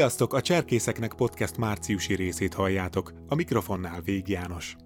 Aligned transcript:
Sziasztok! 0.00 0.34
A 0.34 0.40
Cserkészeknek 0.40 1.14
podcast 1.14 1.56
márciusi 1.56 2.14
részét 2.14 2.54
halljátok. 2.54 3.12
A 3.28 3.34
mikrofonnál 3.34 4.00
Vég 4.00 4.28
János. 4.28 4.76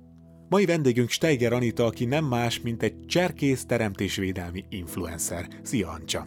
Mai 0.48 0.64
vendégünk 0.64 1.08
Steiger 1.08 1.52
Anita, 1.52 1.84
aki 1.84 2.04
nem 2.04 2.24
más, 2.24 2.60
mint 2.60 2.82
egy 2.82 3.00
cserkész 3.06 3.64
teremtésvédelmi 3.64 4.64
influencer. 4.68 5.46
Szia, 5.62 5.88
Ancsa! 5.88 6.26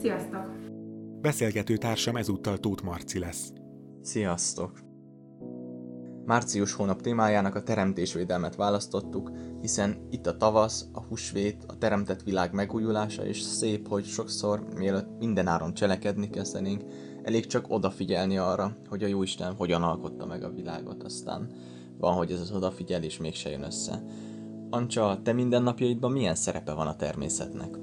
Sziasztok! 0.00 0.54
Beszélgető 1.20 1.76
társam 1.76 2.16
ezúttal 2.16 2.58
Tóth 2.58 2.82
Marci 2.82 3.18
lesz. 3.18 3.52
Sziasztok! 4.02 4.80
Március 6.24 6.72
hónap 6.72 7.00
témájának 7.00 7.54
a 7.54 7.62
teremtésvédelmet 7.62 8.56
választottuk, 8.56 9.30
hiszen 9.60 10.06
itt 10.10 10.26
a 10.26 10.36
tavasz, 10.36 10.88
a 10.92 11.02
húsvét, 11.02 11.64
a 11.66 11.78
teremtett 11.78 12.22
világ 12.22 12.52
megújulása, 12.52 13.26
és 13.26 13.40
szép, 13.40 13.88
hogy 13.88 14.04
sokszor, 14.04 14.64
mielőtt 14.76 15.18
mindenáron 15.18 15.74
cselekedni 15.74 16.30
kezdenénk, 16.30 16.82
elég 17.28 17.46
csak 17.46 17.64
odafigyelni 17.68 18.38
arra, 18.38 18.76
hogy 18.88 19.02
a 19.02 19.06
Jóisten 19.06 19.54
hogyan 19.54 19.82
alkotta 19.82 20.26
meg 20.26 20.42
a 20.42 20.52
világot, 20.52 21.02
aztán 21.02 21.50
van, 21.98 22.14
hogy 22.14 22.30
ez 22.30 22.40
az 22.40 22.52
odafigyelés 22.52 23.18
mégse 23.18 23.50
jön 23.50 23.62
össze. 23.62 24.02
Ancsa, 24.70 25.20
te 25.22 25.32
mindennapjaidban 25.32 26.12
milyen 26.12 26.34
szerepe 26.34 26.72
van 26.72 26.86
a 26.86 26.96
természetnek? 26.96 27.76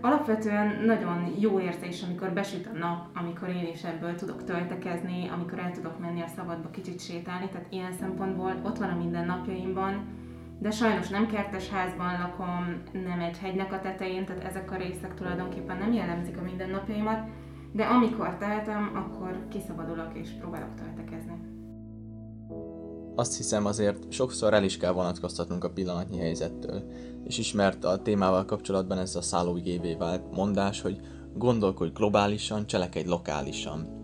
Alapvetően 0.00 0.84
nagyon 0.84 1.34
jó 1.38 1.60
érzés, 1.60 2.02
amikor 2.02 2.32
besüt 2.32 2.66
a 2.66 2.78
nap, 2.78 3.06
amikor 3.14 3.48
én 3.48 3.68
is 3.72 3.84
ebből 3.84 4.14
tudok 4.14 4.44
töltekezni, 4.44 5.28
amikor 5.28 5.58
el 5.58 5.72
tudok 5.72 5.98
menni 5.98 6.20
a 6.20 6.32
szabadba 6.36 6.70
kicsit 6.70 7.00
sétálni, 7.00 7.48
tehát 7.48 7.72
ilyen 7.72 7.92
szempontból 7.92 8.60
ott 8.64 8.78
van 8.78 8.90
a 8.90 8.96
mindennapjaimban, 8.96 10.04
de 10.62 10.70
sajnos 10.70 11.08
nem 11.08 11.26
kertes 11.26 11.68
házban 11.68 12.18
lakom, 12.18 12.82
nem 12.92 13.20
egy 13.20 13.38
hegynek 13.38 13.72
a 13.72 13.80
tetején, 13.80 14.24
tehát 14.24 14.44
ezek 14.44 14.70
a 14.70 14.76
részek 14.76 15.14
tulajdonképpen 15.14 15.76
nem 15.76 15.92
jellemzik 15.92 16.38
a 16.38 16.42
mindennapjaimat, 16.42 17.28
de 17.72 17.84
amikor 17.84 18.36
tehetem, 18.36 18.90
akkor 18.94 19.46
kiszabadulok 19.48 20.10
és 20.14 20.28
próbálok 20.40 20.74
töltekezni. 20.74 21.40
Azt 23.14 23.36
hiszem 23.36 23.66
azért 23.66 24.12
sokszor 24.12 24.54
el 24.54 24.64
is 24.64 24.76
kell 24.76 24.92
vonatkoztatnunk 24.92 25.64
a 25.64 25.70
pillanatnyi 25.70 26.18
helyzettől, 26.18 26.82
és 27.24 27.38
ismert 27.38 27.84
a 27.84 28.02
témával 28.02 28.44
kapcsolatban 28.44 28.98
ez 28.98 29.16
a 29.16 29.22
szállóigévé 29.22 29.94
vált 29.94 30.34
mondás, 30.34 30.80
hogy 30.80 31.00
gondolkodj 31.34 31.92
globálisan, 31.92 32.66
cselekedj 32.66 33.08
lokálisan. 33.08 34.00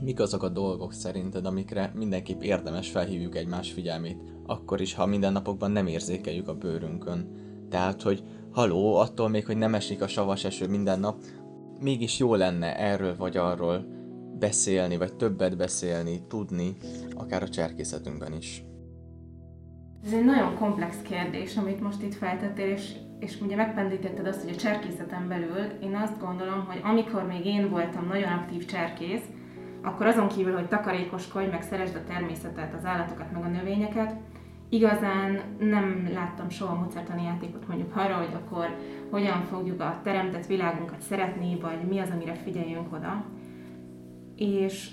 Mik 0.00 0.20
azok 0.20 0.42
a 0.42 0.48
dolgok 0.48 0.92
szerinted, 0.92 1.46
amikre 1.46 1.92
mindenképp 1.94 2.40
érdemes 2.40 2.90
felhívjuk 2.90 3.36
egymás 3.36 3.72
figyelmét, 3.72 4.33
akkor 4.46 4.80
is, 4.80 4.94
ha 4.94 5.06
mindennapokban 5.06 5.70
nem 5.70 5.86
érzékeljük 5.86 6.48
a 6.48 6.54
bőrünkön. 6.54 7.28
Tehát, 7.70 8.02
hogy 8.02 8.22
haló, 8.50 8.96
attól 8.96 9.28
még, 9.28 9.46
hogy 9.46 9.56
nem 9.56 9.74
esik 9.74 10.02
a 10.02 10.08
savas 10.08 10.44
eső 10.44 10.68
minden 10.68 11.00
nap, 11.00 11.16
mégis 11.80 12.18
jó 12.18 12.34
lenne 12.34 12.78
erről 12.78 13.16
vagy 13.16 13.36
arról 13.36 13.86
beszélni, 14.38 14.96
vagy 14.96 15.14
többet 15.16 15.56
beszélni, 15.56 16.26
tudni, 16.28 16.76
akár 17.16 17.42
a 17.42 17.48
cserkészetünkben 17.48 18.32
is. 18.32 18.64
Ez 20.04 20.12
egy 20.12 20.24
nagyon 20.24 20.56
komplex 20.56 20.96
kérdés, 21.02 21.56
amit 21.56 21.80
most 21.80 22.02
itt 22.02 22.14
feltettél, 22.14 22.66
és, 22.66 22.92
és 23.18 23.40
ugye 23.40 23.56
megpendítetted 23.56 24.26
azt, 24.26 24.42
hogy 24.42 24.52
a 24.52 24.56
cserkészeten 24.56 25.28
belül 25.28 25.64
én 25.82 25.96
azt 25.96 26.20
gondolom, 26.20 26.64
hogy 26.66 26.80
amikor 26.82 27.26
még 27.26 27.46
én 27.46 27.70
voltam 27.70 28.06
nagyon 28.06 28.32
aktív 28.32 28.64
cserkész, 28.64 29.24
akkor 29.82 30.06
azon 30.06 30.28
kívül, 30.28 30.54
hogy 30.54 30.68
takarékoskodj, 30.68 31.50
meg 31.50 31.62
szeresd 31.62 31.94
a 31.94 32.04
természetet, 32.04 32.74
az 32.74 32.84
állatokat, 32.84 33.32
meg 33.32 33.44
a 33.44 33.48
növényeket, 33.48 34.16
igazán 34.74 35.40
nem 35.58 36.10
láttam 36.14 36.48
soha 36.48 36.74
mozertani 36.74 37.22
játékot 37.22 37.68
mondjuk 37.68 37.96
arra, 37.96 38.14
hogy 38.14 38.34
akkor 38.34 38.76
hogyan 39.10 39.44
fogjuk 39.44 39.80
a 39.80 40.00
teremtett 40.02 40.46
világunkat 40.46 41.00
szeretni, 41.00 41.58
vagy 41.60 41.78
mi 41.88 41.98
az, 41.98 42.10
amire 42.10 42.34
figyeljünk 42.34 42.92
oda. 42.92 43.24
És 44.36 44.90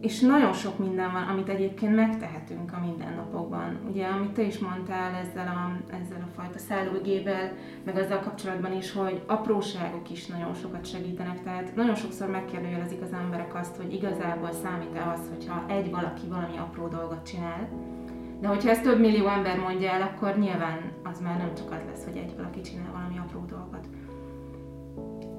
és 0.00 0.20
nagyon 0.20 0.52
sok 0.52 0.78
minden 0.78 1.12
van, 1.12 1.22
amit 1.22 1.48
egyébként 1.48 1.94
megtehetünk 1.94 2.72
a 2.72 2.80
mindennapokban. 2.80 3.78
Ugye, 3.90 4.06
amit 4.06 4.30
te 4.30 4.42
is 4.42 4.58
mondtál 4.58 5.14
ezzel 5.14 5.46
a, 5.46 5.94
ezzel 5.94 6.28
a 6.28 6.40
fajta 6.40 6.58
szállógével, 6.58 7.52
meg 7.84 7.96
azzal 7.96 8.20
kapcsolatban 8.20 8.72
is, 8.72 8.92
hogy 8.92 9.22
apróságok 9.26 10.10
is 10.10 10.26
nagyon 10.26 10.54
sokat 10.54 10.86
segítenek. 10.86 11.42
Tehát 11.42 11.74
nagyon 11.74 11.94
sokszor 11.94 12.28
megkérdőjelezik 12.28 13.02
az 13.02 13.12
emberek 13.12 13.54
azt, 13.54 13.76
hogy 13.76 13.92
igazából 13.92 14.52
számít-e 14.52 15.10
az, 15.10 15.20
hogyha 15.28 15.64
egy 15.68 15.90
valaki 15.90 16.26
valami 16.28 16.56
apró 16.56 16.88
dolgot 16.88 17.26
csinál. 17.26 17.68
De 18.40 18.48
hogyha 18.48 18.70
ezt 18.70 18.82
több 18.82 19.00
millió 19.00 19.26
ember 19.26 19.58
mondja 19.58 19.90
el, 19.90 20.02
akkor 20.02 20.38
nyilván 20.38 20.78
az 21.02 21.20
már 21.20 21.38
nem 21.38 21.54
csak 21.54 21.70
az 21.70 21.80
lesz, 21.88 22.04
hogy 22.04 22.16
egy 22.16 22.36
valaki 22.36 22.60
csinál 22.60 22.92
valami 22.92 23.18
apró 23.18 23.44
dolgot. 23.48 23.88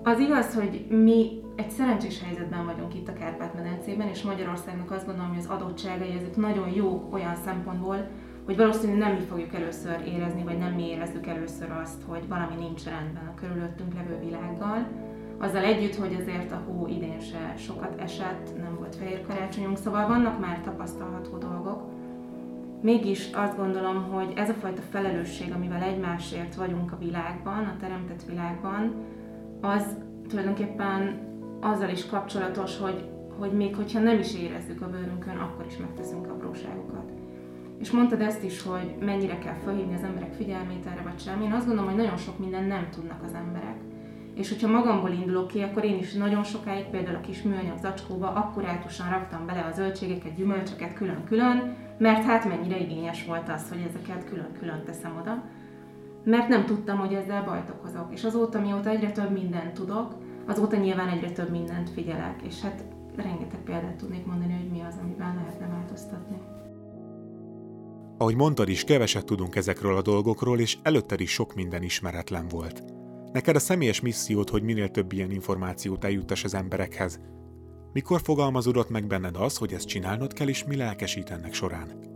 Az 0.03 0.19
igaz, 0.19 0.53
hogy 0.53 0.85
mi 0.89 1.41
egy 1.55 1.69
szerencsés 1.69 2.23
helyzetben 2.23 2.65
vagyunk 2.65 2.95
itt 2.95 3.07
a 3.07 3.13
Kárpát-medencében, 3.13 4.07
és 4.07 4.23
Magyarországnak 4.23 4.91
azt 4.91 5.05
gondolom, 5.05 5.29
hogy 5.29 5.39
az 5.39 5.49
adottságai 5.49 6.11
ezek 6.11 6.35
nagyon 6.35 6.69
jó 6.69 7.07
olyan 7.11 7.35
szempontból, 7.35 8.07
hogy 8.45 8.55
valószínűleg 8.55 8.99
nem 8.99 9.17
mi 9.17 9.25
fogjuk 9.29 9.53
először 9.53 10.01
érezni, 10.05 10.43
vagy 10.43 10.57
nem 10.57 10.73
mi 10.73 10.87
érezzük 10.87 11.27
először 11.27 11.71
azt, 11.71 12.01
hogy 12.07 12.27
valami 12.27 12.55
nincs 12.55 12.83
rendben 12.83 13.27
a 13.27 13.39
körülöttünk 13.39 13.93
levő 13.93 14.19
világgal. 14.19 14.87
Azzal 15.37 15.63
együtt, 15.63 15.95
hogy 15.95 16.17
azért 16.19 16.51
a 16.51 16.61
hó 16.67 16.87
idén 16.87 17.19
se 17.19 17.53
sokat 17.57 18.01
esett, 18.01 18.57
nem 18.57 18.75
volt 18.77 18.95
fehér 18.95 19.21
karácsonyunk, 19.27 19.77
szóval 19.77 20.07
vannak 20.07 20.39
már 20.39 20.61
tapasztalható. 20.61 21.37
Mégis 22.81 23.29
azt 23.33 23.57
gondolom, 23.57 24.03
hogy 24.11 24.33
ez 24.35 24.49
a 24.49 24.53
fajta 24.53 24.81
felelősség, 24.81 25.51
amivel 25.51 25.81
egymásért 25.81 26.55
vagyunk 26.55 26.91
a 26.91 26.97
világban, 26.97 27.63
a 27.63 27.75
teremtett 27.79 28.23
világban, 28.23 28.93
az 29.61 29.97
tulajdonképpen 30.27 31.25
azzal 31.61 31.89
is 31.89 32.05
kapcsolatos, 32.05 32.77
hogy, 32.77 33.09
hogy 33.39 33.51
még 33.51 33.75
hogyha 33.75 33.99
nem 33.99 34.19
is 34.19 34.35
érezzük 34.35 34.81
a 34.81 34.89
bőrünkön, 34.89 35.37
akkor 35.37 35.65
is 35.65 35.77
megteszünk 35.77 36.27
apróságokat. 36.27 37.11
És 37.79 37.91
mondtad 37.91 38.21
ezt 38.21 38.43
is, 38.43 38.63
hogy 38.63 38.95
mennyire 38.99 39.37
kell 39.37 39.53
felhívni 39.53 39.93
az 39.93 40.03
emberek 40.03 40.33
figyelmét 40.33 40.85
erre 40.85 41.01
vagy 41.01 41.19
sem. 41.19 41.41
Én 41.41 41.51
azt 41.51 41.65
gondolom, 41.65 41.89
hogy 41.89 41.99
nagyon 41.99 42.17
sok 42.17 42.39
minden 42.39 42.63
nem 42.63 42.87
tudnak 42.89 43.23
az 43.23 43.33
emberek. 43.33 43.77
És 44.37 44.49
hogyha 44.49 44.67
magamból 44.67 45.09
indulok 45.09 45.47
ki, 45.47 45.61
akkor 45.61 45.83
én 45.83 45.97
is 45.97 46.13
nagyon 46.13 46.43
sokáig 46.43 46.85
például 46.85 47.15
a 47.15 47.21
kis 47.21 47.41
műanyag 47.41 47.77
zacskóba 47.77 48.27
akkurátusan 48.27 49.09
raktam 49.09 49.45
bele 49.45 49.61
a 49.61 49.71
zöldségeket, 49.71 50.35
gyümölcsöket 50.35 50.93
külön-külön, 50.93 51.75
mert 51.97 52.23
hát 52.23 52.45
mennyire 52.45 52.79
igényes 52.79 53.25
volt 53.25 53.49
az, 53.49 53.69
hogy 53.69 53.83
ezeket 53.87 54.29
külön-külön 54.29 54.83
teszem 54.85 55.17
oda. 55.21 55.43
Mert 56.23 56.47
nem 56.47 56.65
tudtam, 56.65 56.97
hogy 56.97 57.13
ezzel 57.13 57.43
bajt 57.43 57.69
okozok. 57.69 58.07
És 58.13 58.23
azóta, 58.23 58.59
mióta 58.59 58.89
egyre 58.89 59.11
több 59.11 59.31
mindent 59.31 59.73
tudok, 59.73 60.15
azóta 60.47 60.75
nyilván 60.75 61.09
egyre 61.09 61.31
több 61.31 61.49
mindent 61.49 61.89
figyelek, 61.89 62.41
és 62.41 62.61
hát 62.61 62.83
rengeteg 63.15 63.59
példát 63.59 63.95
tudnék 63.95 64.25
mondani, 64.25 64.53
hogy 64.53 64.71
mi 64.71 64.81
az, 64.81 64.95
amiben 65.01 65.35
lehetne 65.35 65.67
változtatni. 65.67 66.37
Ahogy 68.17 68.35
mondtad 68.35 68.69
is, 68.69 68.83
keveset 68.83 69.25
tudunk 69.25 69.55
ezekről 69.55 69.95
a 69.95 70.01
dolgokról, 70.01 70.59
és 70.59 70.77
előtted 70.83 71.19
is 71.19 71.31
sok 71.31 71.55
minden 71.55 71.83
ismeretlen 71.83 72.47
volt. 72.47 72.96
Neked 73.31 73.55
a 73.55 73.59
személyes 73.59 74.01
missziót, 74.01 74.49
hogy 74.49 74.63
minél 74.63 74.89
több 74.89 75.11
ilyen 75.11 75.31
információt 75.31 76.03
eljuttass 76.03 76.43
az 76.43 76.53
emberekhez. 76.53 77.19
Mikor 77.93 78.21
fogalmazódott 78.21 78.89
meg 78.89 79.07
benned 79.07 79.35
az, 79.35 79.57
hogy 79.57 79.73
ezt 79.73 79.87
csinálnod 79.87 80.33
kell, 80.33 80.47
és 80.47 80.63
mi 80.63 80.75
lelkesít 80.75 81.29
ennek 81.29 81.53
során? 81.53 82.15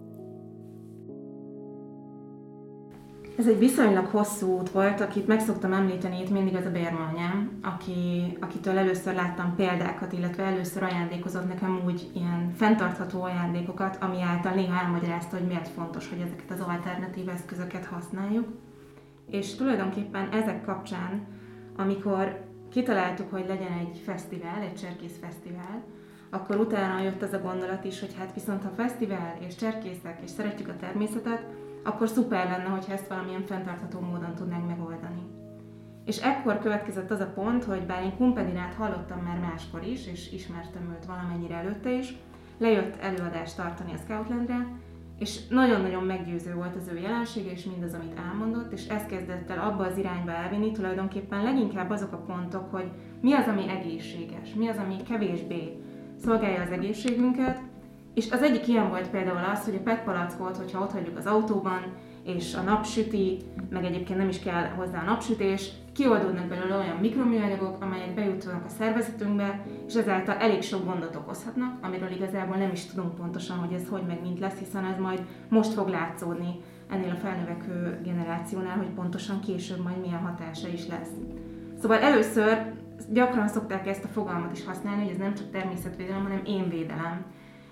Ez 3.37 3.47
egy 3.47 3.57
viszonylag 3.57 4.05
hosszú 4.05 4.57
út 4.59 4.69
volt, 4.69 5.01
akit 5.01 5.27
meg 5.27 5.39
szoktam 5.39 5.73
említeni 5.73 6.21
itt 6.21 6.29
mindig 6.29 6.55
az 6.55 6.65
a 6.65 6.71
bérmanyám, 6.71 7.59
aki, 7.61 8.23
akitől 8.39 8.77
először 8.77 9.13
láttam 9.13 9.55
példákat, 9.55 10.13
illetve 10.13 10.43
először 10.43 10.83
ajándékozott 10.83 11.47
nekem 11.47 11.81
úgy 11.85 12.09
ilyen 12.13 12.53
fenntartható 12.55 13.23
ajándékokat, 13.23 13.97
ami 14.01 14.21
által 14.21 14.53
néha 14.53 14.79
elmagyarázta, 14.79 15.37
hogy 15.37 15.47
miért 15.47 15.67
fontos, 15.67 16.09
hogy 16.09 16.19
ezeket 16.19 16.51
az 16.51 16.67
alternatív 16.67 17.29
eszközöket 17.29 17.85
használjuk. 17.85 18.47
És 19.31 19.55
tulajdonképpen 19.55 20.29
ezek 20.29 20.65
kapcsán, 20.65 21.27
amikor 21.77 22.45
kitaláltuk, 22.71 23.31
hogy 23.31 23.45
legyen 23.47 23.71
egy 23.71 24.01
fesztivál, 24.03 24.61
egy 24.61 24.75
cserkész 24.75 25.17
fesztivál, 25.21 25.83
akkor 26.29 26.59
utána 26.59 27.01
jött 27.03 27.21
az 27.21 27.33
a 27.33 27.41
gondolat 27.41 27.83
is, 27.83 27.99
hogy 27.99 28.15
hát 28.17 28.33
viszont 28.33 28.63
ha 28.63 28.69
fesztivál 28.69 29.37
és 29.39 29.55
cserkészek 29.55 30.19
és 30.23 30.29
szeretjük 30.29 30.69
a 30.69 30.75
természetet, 30.75 31.45
akkor 31.83 32.09
szuper 32.09 32.45
lenne, 32.45 32.69
hogyha 32.69 32.93
ezt 32.93 33.07
valamilyen 33.07 33.45
fenntartható 33.45 33.99
módon 33.99 34.35
tudnánk 34.35 34.67
megoldani. 34.67 35.21
És 36.05 36.17
ekkor 36.17 36.59
következett 36.59 37.11
az 37.11 37.19
a 37.19 37.31
pont, 37.33 37.63
hogy 37.63 37.85
bár 37.85 38.03
én 38.03 38.15
Kumpedinát 38.15 38.73
hallottam 38.73 39.19
már 39.19 39.39
máskor 39.39 39.83
is, 39.83 40.07
és 40.07 40.31
ismertem 40.31 40.95
őt 40.95 41.05
valamennyire 41.05 41.55
előtte 41.55 41.91
is, 41.91 42.15
lejött 42.57 42.95
előadást 42.95 43.55
tartani 43.55 43.93
a 43.93 43.97
Scoutlandre, 43.97 44.67
és 45.21 45.47
nagyon-nagyon 45.47 46.03
meggyőző 46.03 46.53
volt 46.53 46.75
az 46.75 46.87
ő 46.93 46.99
jelensége, 46.99 47.51
és 47.51 47.63
mindaz, 47.63 47.93
amit 47.93 48.19
elmondott, 48.27 48.71
és 48.71 48.87
ez 48.87 49.05
kezdett 49.05 49.49
el 49.49 49.59
abba 49.59 49.85
az 49.85 49.97
irányba 49.97 50.31
elvinni, 50.31 50.71
tulajdonképpen 50.71 51.43
leginkább 51.43 51.89
azok 51.89 52.11
a 52.11 52.17
pontok, 52.17 52.71
hogy 52.71 52.85
mi 53.21 53.33
az, 53.33 53.47
ami 53.47 53.69
egészséges, 53.69 54.53
mi 54.53 54.67
az, 54.67 54.77
ami 54.77 54.95
kevésbé 55.09 55.77
szolgálja 56.23 56.61
az 56.61 56.71
egészségünket, 56.71 57.59
és 58.13 58.31
az 58.31 58.41
egyik 58.41 58.67
ilyen 58.67 58.89
volt 58.89 59.09
például 59.09 59.49
az, 59.53 59.65
hogy 59.65 59.75
a 59.75 59.81
PET 59.83 60.03
palackot, 60.03 60.57
hogyha 60.57 60.81
ott 60.81 60.91
hagyjuk 60.91 61.17
az 61.17 61.25
autóban, 61.25 61.81
és 62.23 62.55
a 62.55 62.61
napsüti, 62.61 63.37
meg 63.69 63.85
egyébként 63.85 64.19
nem 64.19 64.29
is 64.29 64.39
kell 64.39 64.67
hozzá 64.67 65.01
a 65.01 65.05
napsütés, 65.05 65.71
kioldódnak 65.93 66.47
belőle 66.47 66.75
olyan 66.75 66.97
mikroműanyagok, 66.97 67.81
amelyek 67.81 68.13
bejutnak 68.13 68.65
a 68.65 68.69
szervezetünkbe, 68.69 69.65
és 69.87 69.95
ezáltal 69.95 70.35
elég 70.35 70.61
sok 70.61 70.85
gondot 70.85 71.15
okozhatnak, 71.15 71.85
amiről 71.85 72.11
igazából 72.11 72.55
nem 72.55 72.71
is 72.71 72.85
tudunk 72.85 73.15
pontosan, 73.15 73.57
hogy 73.57 73.73
ez 73.73 73.87
hogy 73.89 74.03
meg 74.07 74.21
mint 74.21 74.39
lesz, 74.39 74.57
hiszen 74.57 74.85
ez 74.85 74.99
majd 74.99 75.25
most 75.49 75.73
fog 75.73 75.87
látszódni 75.87 76.59
ennél 76.89 77.11
a 77.11 77.15
felnövekvő 77.15 77.99
generációnál, 78.03 78.77
hogy 78.77 78.89
pontosan 78.89 79.39
később 79.39 79.83
majd 79.83 79.99
milyen 80.01 80.19
hatása 80.19 80.67
is 80.67 80.87
lesz. 80.87 81.11
Szóval 81.81 81.99
először 81.99 82.73
gyakran 83.09 83.47
szokták 83.47 83.87
ezt 83.87 84.03
a 84.03 84.07
fogalmat 84.07 84.57
is 84.57 84.65
használni, 84.65 85.01
hogy 85.01 85.11
ez 85.11 85.17
nem 85.17 85.33
csak 85.33 85.51
természetvédelem, 85.51 86.23
hanem 86.23 86.41
én 86.45 86.69
védelem. 86.69 87.25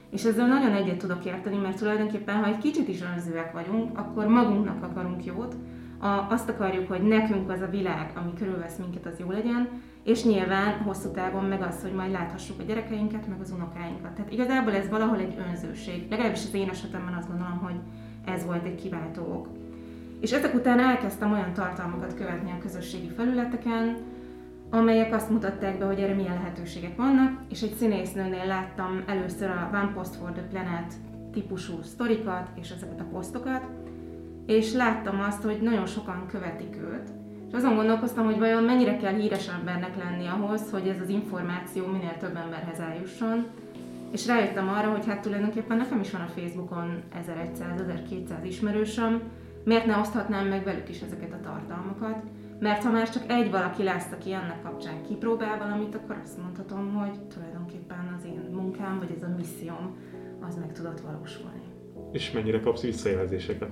És 0.09 0.23
ezzel 0.23 0.47
nagyon 0.47 0.71
egyet 0.71 0.97
tudok 0.97 1.25
érteni, 1.25 1.57
mert 1.57 1.77
tulajdonképpen, 1.77 2.35
ha 2.35 2.47
egy 2.47 2.57
kicsit 2.57 2.87
is 2.87 3.01
önzőek 3.01 3.51
vagyunk, 3.51 3.97
akkor 3.97 4.27
magunknak 4.27 4.83
akarunk 4.83 5.25
jót, 5.25 5.55
a, 5.99 6.25
azt 6.29 6.49
akarjuk, 6.49 6.87
hogy 6.87 7.01
nekünk 7.01 7.49
az 7.49 7.61
a 7.61 7.69
világ, 7.69 8.11
ami 8.15 8.33
körülvesz 8.37 8.77
minket, 8.77 9.05
az 9.05 9.19
jó 9.19 9.31
legyen, 9.31 9.67
és 10.03 10.23
nyilván 10.23 10.81
hosszú 10.81 11.11
távon 11.11 11.45
meg 11.45 11.61
az, 11.61 11.81
hogy 11.81 11.93
majd 11.93 12.11
láthassuk 12.11 12.59
a 12.59 12.63
gyerekeinket, 12.63 13.27
meg 13.27 13.39
az 13.41 13.51
unokáinkat. 13.51 14.11
Tehát 14.11 14.31
igazából 14.31 14.73
ez 14.73 14.89
valahol 14.89 15.17
egy 15.17 15.37
önzőség. 15.49 16.09
Legalábbis 16.09 16.43
az 16.43 16.53
én 16.53 16.69
esetemben 16.69 17.13
azt 17.13 17.27
gondolom, 17.27 17.57
hogy 17.57 17.75
ez 18.25 18.45
volt 18.45 18.65
egy 18.65 18.81
kiváltó 18.81 19.21
ok. 19.21 19.47
És 20.19 20.31
ezek 20.31 20.53
után 20.53 20.79
elkezdtem 20.79 21.31
olyan 21.31 21.53
tartalmakat 21.53 22.15
követni 22.15 22.51
a 22.51 22.61
közösségi 22.61 23.09
felületeken, 23.15 23.97
amelyek 24.69 25.13
azt 25.13 25.29
mutatták 25.29 25.77
be, 25.77 25.85
hogy 25.85 25.99
erre 25.99 26.13
milyen 26.13 26.33
lehetőségek 26.33 26.95
vannak, 26.95 27.39
és 27.49 27.61
egy 27.61 27.73
színésznőnél 27.73 28.45
láttam 28.45 29.03
először 29.05 29.49
a 29.49 29.69
One 29.73 29.91
Post 29.93 30.15
for 30.15 30.31
the 30.31 30.41
Planet 30.41 30.93
típusú 31.31 31.81
sztorikat 31.81 32.47
és 32.55 32.69
ezeket 32.69 32.99
a 32.99 33.09
posztokat, 33.11 33.63
és 34.45 34.73
láttam 34.73 35.19
azt, 35.19 35.43
hogy 35.43 35.61
nagyon 35.61 35.85
sokan 35.85 36.25
követik 36.31 36.75
őt, 36.75 37.09
és 37.47 37.53
azon 37.53 37.75
gondolkoztam, 37.75 38.25
hogy 38.25 38.37
vajon 38.37 38.63
mennyire 38.63 38.97
kell 38.97 39.13
híres 39.13 39.47
embernek 39.47 39.97
lenni 39.97 40.27
ahhoz, 40.27 40.71
hogy 40.71 40.87
ez 40.87 40.99
az 41.01 41.09
információ 41.09 41.85
minél 41.85 42.17
több 42.19 42.35
emberhez 42.35 42.79
eljusson, 42.79 43.45
és 44.11 44.27
rájöttem 44.27 44.69
arra, 44.69 44.91
hogy 44.91 45.05
hát 45.05 45.21
tulajdonképpen 45.21 45.77
nekem 45.77 45.99
is 45.99 46.11
van 46.11 46.21
a 46.21 46.39
Facebookon 46.39 47.01
1100-1200 47.15 48.29
ismerősöm, 48.43 49.21
miért 49.63 49.85
ne 49.85 49.97
oszthatnám 49.97 50.47
meg 50.47 50.63
velük 50.63 50.89
is 50.89 51.01
ezeket 51.01 51.33
a 51.33 51.43
tartalmakat, 51.43 52.23
mert 52.59 52.83
ha 52.83 52.91
már 52.91 53.09
csak 53.09 53.31
egy 53.31 53.51
valaki 53.51 53.83
lesz, 53.83 54.11
aki 54.11 54.33
ennek 54.33 54.61
kapcsán 54.61 55.03
kipróbál 55.03 55.57
valamit, 55.57 55.95
akkor 55.95 56.17
azt 56.23 56.41
mondhatom, 56.41 56.93
hogy 56.93 57.19
tulajdonképpen 57.27 58.15
az 58.17 58.25
én 58.25 58.49
munkám, 58.51 58.99
vagy 58.99 59.11
ez 59.15 59.23
a 59.23 59.33
misszióm, 59.37 59.97
az 60.47 60.55
meg 60.55 60.71
tudott 60.71 60.99
valósulni. 60.99 61.61
És 62.11 62.31
mennyire 62.31 62.59
kapsz 62.59 62.81
visszajelzéseket? 62.81 63.71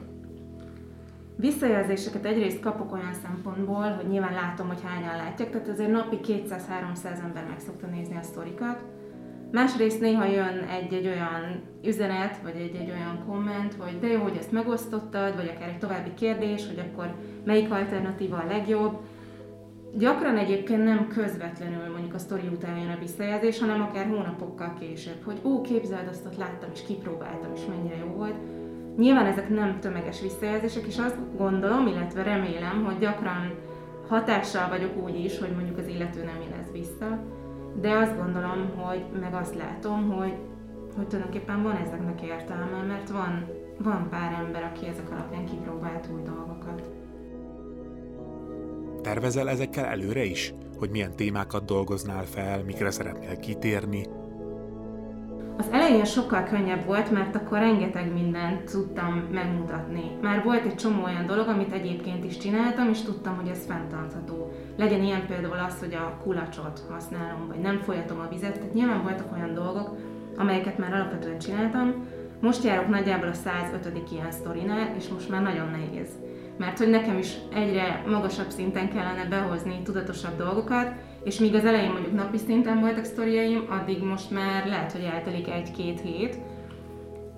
Visszajelzéseket 1.35 2.25
egyrészt 2.25 2.59
kapok 2.59 2.93
olyan 2.93 3.13
szempontból, 3.13 3.91
hogy 3.91 4.07
nyilván 4.07 4.33
látom, 4.33 4.67
hogy 4.67 4.81
hányan 4.83 5.15
látják, 5.15 5.49
tehát 5.49 5.67
azért 5.67 5.91
napi 5.91 6.17
200-300 6.23 7.23
ember 7.23 7.45
meg 7.47 7.59
szokta 7.59 7.87
nézni 7.87 8.15
a 8.15 8.21
sztorikat. 8.21 8.83
Másrészt 9.51 9.99
néha 9.99 10.25
jön 10.25 10.57
egy-egy 10.57 11.07
olyan 11.07 11.61
üzenet, 11.83 12.38
vagy 12.44 12.55
egy-egy 12.55 12.89
olyan 12.89 13.23
komment, 13.27 13.73
hogy 13.79 13.99
de 13.99 14.07
jó, 14.07 14.21
hogy 14.21 14.38
ezt 14.39 14.51
megosztottad, 14.51 15.35
vagy 15.35 15.51
akár 15.55 15.69
egy 15.69 15.77
további 15.77 16.13
kérdés, 16.13 16.67
hogy 16.67 16.79
akkor 16.79 17.15
melyik 17.45 17.71
alternatíva 17.71 18.38
a 18.38 18.47
legjobb. 18.47 18.99
Gyakran 19.97 20.38
egyébként 20.38 20.83
nem 20.83 21.07
közvetlenül 21.07 21.91
mondjuk 21.91 22.13
a 22.13 22.17
sztori 22.17 22.47
után 22.47 22.77
jön 22.77 22.89
a 22.89 22.99
visszajelzés, 22.99 23.59
hanem 23.59 23.81
akár 23.81 24.07
hónapokkal 24.07 24.73
később, 24.79 25.23
hogy 25.23 25.39
ó, 25.44 25.61
képzeld, 25.61 26.07
azt 26.07 26.25
ott 26.25 26.38
láttam, 26.38 26.69
és 26.73 26.85
kipróbáltam, 26.88 27.51
és 27.55 27.61
mennyire 27.69 27.95
jó 27.95 28.07
volt 28.07 28.35
Nyilván 28.97 29.25
ezek 29.25 29.49
nem 29.49 29.79
tömeges 29.79 30.21
visszajelzések, 30.21 30.85
és 30.85 30.97
azt 30.97 31.38
gondolom, 31.38 31.88
illetve 31.88 32.23
remélem, 32.23 32.83
hogy 32.85 32.97
gyakran 32.97 33.53
hatással 34.07 34.69
vagyok 34.69 35.03
úgy 35.03 35.23
is, 35.23 35.39
hogy 35.39 35.51
mondjuk 35.55 35.77
az 35.77 35.88
illető 35.88 36.23
nem 36.23 36.41
jelez 36.49 36.71
vissza, 36.71 37.23
de 37.81 37.91
azt 37.91 38.18
gondolom, 38.18 38.71
hogy 38.75 39.06
meg 39.19 39.33
azt 39.33 39.56
látom, 39.56 40.09
hogy, 40.12 40.33
hogy 40.95 41.07
tulajdonképpen 41.07 41.63
van 41.63 41.75
ezeknek 41.75 42.21
értelme, 42.21 42.81
mert 42.88 43.09
van, 43.09 43.45
van 43.77 44.09
pár 44.09 44.33
ember, 44.45 44.63
aki 44.63 44.88
ezek 44.88 45.12
alapján 45.12 45.45
kipróbált 45.45 46.09
új 46.13 46.21
dolgokat. 46.21 46.89
Tervezel 49.01 49.50
ezekkel 49.50 49.85
előre 49.85 50.24
is? 50.24 50.53
Hogy 50.77 50.89
milyen 50.89 51.15
témákat 51.15 51.65
dolgoznál 51.65 52.24
fel, 52.24 52.63
mikre 52.63 52.91
szeretnél 52.91 53.39
kitérni, 53.39 54.06
az 55.57 55.68
elején 55.71 56.06
sokkal 56.06 56.44
könnyebb 56.44 56.86
volt, 56.86 57.12
mert 57.12 57.36
akkor 57.36 57.57
rengeteg 57.57 58.13
mindent 58.13 58.71
tudtam 58.71 59.27
megmutatni. 59.31 60.12
Már 60.21 60.44
volt 60.44 60.65
egy 60.65 60.75
csomó 60.75 61.04
olyan 61.04 61.25
dolog, 61.25 61.48
amit 61.48 61.71
egyébként 61.74 62.25
is 62.25 62.38
csináltam, 62.38 62.89
és 62.89 63.01
tudtam, 63.01 63.36
hogy 63.36 63.48
ez 63.48 63.65
fenntartható. 63.65 64.51
Legyen 64.77 65.04
ilyen 65.04 65.25
például 65.27 65.59
az, 65.68 65.80
hogy 65.80 65.94
a 65.94 66.18
kulacsot 66.24 66.81
használom, 66.89 67.48
vagy 67.48 67.59
nem 67.59 67.80
folyatom 67.80 68.19
a 68.19 68.30
vizet, 68.30 68.54
tehát 68.54 68.74
nyilván 68.74 69.04
voltak 69.04 69.33
olyan 69.33 69.54
dolgok, 69.54 69.98
amelyeket 70.38 70.77
már 70.77 70.94
alapvetően 70.94 71.39
csináltam. 71.39 72.07
Most 72.42 72.63
járok 72.63 72.88
nagyjából 72.88 73.27
a 73.27 73.33
105. 73.33 74.12
ilyen 74.12 74.31
sztorinál, 74.31 74.95
és 74.98 75.07
most 75.07 75.30
már 75.30 75.42
nagyon 75.42 75.69
nehéz. 75.69 76.09
Mert 76.57 76.77
hogy 76.77 76.89
nekem 76.89 77.18
is 77.18 77.38
egyre 77.54 78.04
magasabb 78.07 78.50
szinten 78.50 78.89
kellene 78.89 79.25
behozni 79.30 79.81
tudatosabb 79.83 80.38
dolgokat, 80.38 80.92
és 81.27 81.39
míg 81.39 81.56
az 81.56 81.65
elején 81.65 81.91
mondjuk 81.91 82.13
napi 82.13 82.38
szinten 82.38 82.79
voltak 82.79 83.03
sztoriaim, 83.03 83.65
addig 83.69 84.03
most 84.03 84.31
már 84.31 84.68
lehet, 84.68 84.91
hogy 84.91 85.03
eltelik 85.13 85.50
egy-két 85.50 86.01
hét. 86.01 86.38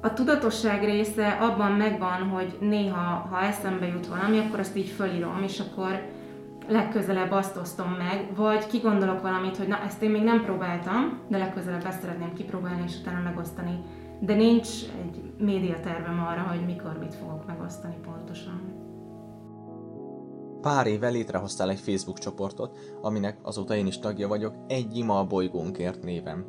A 0.02 0.14
tudatosság 0.14 0.84
része 0.84 1.28
abban 1.28 1.72
megvan, 1.72 2.30
hogy 2.30 2.58
néha, 2.60 3.28
ha 3.32 3.42
eszembe 3.42 3.88
jut 3.88 4.08
valami, 4.08 4.38
akkor 4.38 4.60
azt 4.60 4.78
így 4.78 4.88
fölírom, 4.88 5.44
és 5.44 5.60
akkor 5.60 6.02
legközelebb 6.68 7.32
azt 7.32 7.58
osztom 7.58 7.92
meg, 7.92 8.36
vagy 8.36 8.68
kigondolok 8.68 9.22
valamit, 9.22 9.58
hogy 9.58 9.68
na, 9.68 9.84
ezt 9.84 10.02
én 10.02 10.10
még 10.10 10.24
nem 10.24 10.44
próbáltam, 10.44 11.20
de 11.28 11.38
legközelebb 11.38 11.86
ezt 11.86 12.02
szeretném 12.02 12.34
kipróbálni, 12.34 12.84
és 12.86 13.00
utána 13.00 13.22
megosztani. 13.24 13.80
De 14.20 14.34
nincs 14.34 14.68
egy 15.04 15.22
médiatervem 15.38 16.26
arra, 16.30 16.42
hogy 16.42 16.66
mikor 16.66 16.98
mit 17.00 17.16
fogok 17.16 17.46
megosztani 17.46 17.96
pontosan. 18.06 18.89
Pár 20.62 20.88
éve 20.88 21.10
létrehoztál 21.10 21.70
egy 21.70 21.80
Facebook 21.80 22.20
csoportot, 22.20 22.78
aminek 23.02 23.38
azóta 23.42 23.76
én 23.76 23.88
is 23.88 24.00
tagja 24.00 24.28
vagyok, 24.28 24.56
egy 24.68 24.98
ima 24.98 25.20
a 25.20 25.28
bolygónkért 25.28 26.04
néven. 26.04 26.46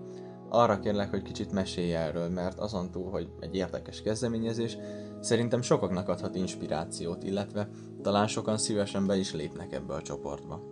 Arra 0.48 0.78
kérlek, 0.78 1.10
hogy 1.10 1.22
kicsit 1.22 1.52
mesélj 1.52 1.94
erről, 1.94 2.28
mert 2.28 2.58
azon 2.58 2.90
túl, 2.90 3.10
hogy 3.10 3.28
egy 3.40 3.56
érdekes 3.56 4.02
kezdeményezés, 4.02 4.76
szerintem 5.20 5.62
sokaknak 5.62 6.08
adhat 6.08 6.34
inspirációt, 6.34 7.22
illetve 7.22 7.68
talán 8.02 8.26
sokan 8.26 8.58
szívesen 8.58 9.06
be 9.06 9.16
is 9.16 9.34
lépnek 9.34 9.72
ebbe 9.72 9.94
a 9.94 10.02
csoportba. 10.02 10.62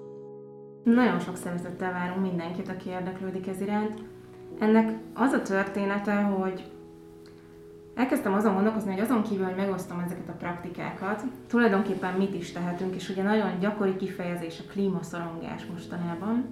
Nagyon 0.84 1.20
sok 1.20 1.36
szeretettel 1.36 1.92
várunk 1.92 2.20
mindenkit, 2.20 2.68
aki 2.68 2.88
érdeklődik 2.88 3.46
ez 3.46 3.60
iránt. 3.60 4.02
Ennek 4.58 4.98
az 5.14 5.32
a 5.32 5.42
története, 5.42 6.22
hogy 6.22 6.77
elkezdtem 7.98 8.34
azon 8.34 8.54
gondolkozni, 8.54 8.92
hogy 8.92 9.00
azon 9.00 9.22
kívül, 9.22 9.44
hogy 9.44 9.56
megosztom 9.56 9.98
ezeket 9.98 10.28
a 10.28 10.36
praktikákat, 10.38 11.22
tulajdonképpen 11.46 12.14
mit 12.14 12.34
is 12.34 12.52
tehetünk, 12.52 12.94
és 12.94 13.08
ugye 13.08 13.22
nagyon 13.22 13.58
gyakori 13.58 13.96
kifejezés 13.96 14.60
a 14.60 14.70
klímaszorongás 14.70 15.66
mostanában. 15.72 16.44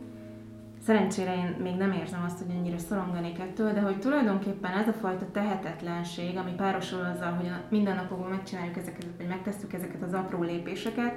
Szerencsére 0.85 1.35
én 1.35 1.57
még 1.63 1.77
nem 1.77 1.93
érzem 1.93 2.23
azt, 2.27 2.39
hogy 2.39 2.57
ennyire 2.57 2.79
szoronganék 2.79 3.39
ettől, 3.39 3.73
de 3.73 3.81
hogy 3.81 3.99
tulajdonképpen 3.99 4.73
ez 4.73 4.89
a 4.89 4.93
fajta 4.93 5.31
tehetetlenség, 5.33 6.37
ami 6.37 6.51
párosul 6.57 7.01
azzal, 7.01 7.33
hogy 7.33 7.47
a 7.47 7.63
mindennapokban 7.69 8.31
megcsináljuk 8.31 8.77
ezeket, 8.77 9.07
vagy 9.17 9.29
megtesszük 9.29 9.73
ezeket 9.73 10.03
az 10.03 10.13
apró 10.13 10.43
lépéseket, 10.43 11.15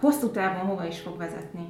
hosszú 0.00 0.30
távon 0.30 0.66
hova 0.66 0.86
is 0.86 1.00
fog 1.00 1.16
vezetni. 1.16 1.66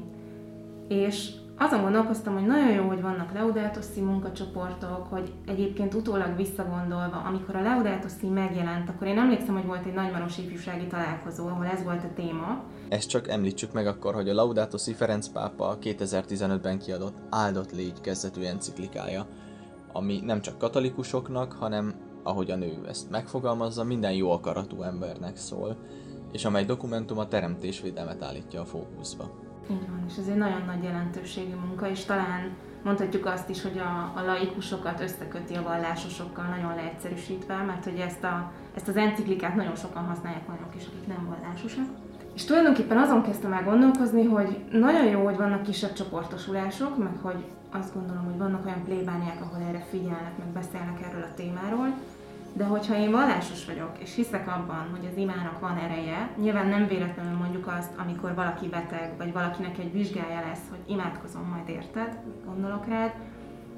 És 0.88 1.30
azon 1.58 1.82
gondolkoztam, 1.82 2.34
hogy 2.34 2.46
nagyon 2.46 2.72
jó, 2.72 2.86
hogy 2.86 3.00
vannak 3.00 3.32
Laudato 3.32 3.80
munkacsoportok, 4.00 5.06
hogy 5.10 5.32
egyébként 5.46 5.94
utólag 5.94 6.36
visszagondolva, 6.36 7.22
amikor 7.26 7.56
a 7.56 7.62
Laudato 7.62 8.28
megjelent, 8.28 8.88
akkor 8.88 9.06
én 9.06 9.18
emlékszem, 9.18 9.54
hogy 9.54 9.66
volt 9.66 9.86
egy 9.86 9.94
nagymaros 9.94 10.38
ifjúsági 10.38 10.86
találkozó, 10.86 11.46
ahol 11.46 11.66
ez 11.66 11.84
volt 11.84 12.04
a 12.04 12.12
téma. 12.14 12.62
Ezt 12.88 13.08
csak 13.08 13.28
említsük 13.28 13.72
meg 13.72 13.86
akkor, 13.86 14.14
hogy 14.14 14.28
a 14.28 14.34
Laudato 14.34 14.78
Ferenc 14.78 15.28
pápa 15.28 15.78
2015-ben 15.80 16.78
kiadott 16.78 17.16
áldott 17.30 17.72
légy 17.72 18.00
kezdetű 18.00 18.42
enciklikája, 18.42 19.26
ami 19.92 20.20
nem 20.24 20.40
csak 20.40 20.58
katolikusoknak, 20.58 21.52
hanem 21.52 21.94
ahogyan 22.22 22.62
ő 22.62 22.78
ezt 22.88 23.10
megfogalmazza, 23.10 23.84
minden 23.84 24.12
jó 24.12 24.30
akaratú 24.30 24.82
embernek 24.82 25.36
szól, 25.36 25.76
és 26.32 26.44
amely 26.44 26.64
dokumentum 26.64 27.18
a 27.18 27.28
teremtésvédelmet 27.28 28.22
állítja 28.22 28.60
a 28.60 28.64
fókuszba. 28.64 29.41
Így 29.70 29.88
van, 29.88 30.04
és 30.08 30.16
ez 30.16 30.26
egy 30.26 30.36
nagyon 30.36 30.62
nagy 30.66 30.82
jelentőségű 30.82 31.54
munka, 31.54 31.90
és 31.90 32.04
talán 32.04 32.50
mondhatjuk 32.82 33.26
azt 33.26 33.48
is, 33.48 33.62
hogy 33.62 33.78
a, 33.78 34.18
a 34.18 34.24
laikusokat 34.26 35.00
összeköti 35.00 35.54
a 35.54 35.62
vallásosokkal 35.62 36.44
nagyon 36.44 36.74
leegyszerűsítve, 36.74 37.56
mert 37.56 37.84
hogy 37.84 37.98
ezt, 37.98 38.24
a, 38.24 38.52
ezt 38.74 38.88
az 38.88 38.96
enciklikát 38.96 39.54
nagyon 39.54 39.76
sokan 39.76 40.04
használják 40.04 40.48
olyanok 40.48 40.74
is, 40.76 40.86
akik 40.86 41.06
nem 41.06 41.28
vallásosak. 41.28 41.86
És 42.34 42.44
tulajdonképpen 42.44 42.98
azon 42.98 43.22
kezdtem 43.22 43.52
el 43.52 43.64
gondolkozni, 43.64 44.24
hogy 44.24 44.64
nagyon 44.70 45.04
jó, 45.04 45.24
hogy 45.24 45.36
vannak 45.36 45.62
kisebb 45.62 45.92
csoportosulások, 45.92 46.98
meg 46.98 47.16
hogy 47.22 47.44
azt 47.70 47.94
gondolom, 47.94 48.24
hogy 48.24 48.38
vannak 48.38 48.66
olyan 48.66 48.84
plébániák, 48.84 49.40
ahol 49.40 49.62
erre 49.68 49.86
figyelnek, 49.90 50.38
meg 50.38 50.48
beszélnek 50.48 51.00
erről 51.02 51.22
a 51.22 51.34
témáról, 51.34 51.94
De 52.52 52.64
hogyha 52.64 52.96
én 52.96 53.10
vallásos 53.10 53.64
vagyok, 53.64 53.90
és 53.98 54.14
hiszek 54.14 54.48
abban, 54.48 54.88
hogy 54.90 55.08
az 55.10 55.16
imának 55.16 55.60
van 55.60 55.76
ereje, 55.76 56.30
nyilván 56.36 56.66
nem 56.66 56.86
véletlenül 56.86 57.36
mondjuk 57.36 57.66
azt, 57.78 57.90
amikor 57.96 58.34
valaki 58.34 58.68
beteg, 58.68 59.12
vagy 59.18 59.32
valakinek 59.32 59.78
egy 59.78 59.92
vizsgája 59.92 60.40
lesz, 60.48 60.68
hogy 60.70 60.78
imádkozom 60.86 61.42
majd 61.42 61.68
érted, 61.68 62.18
gondolok 62.44 62.88
rád, 62.88 63.12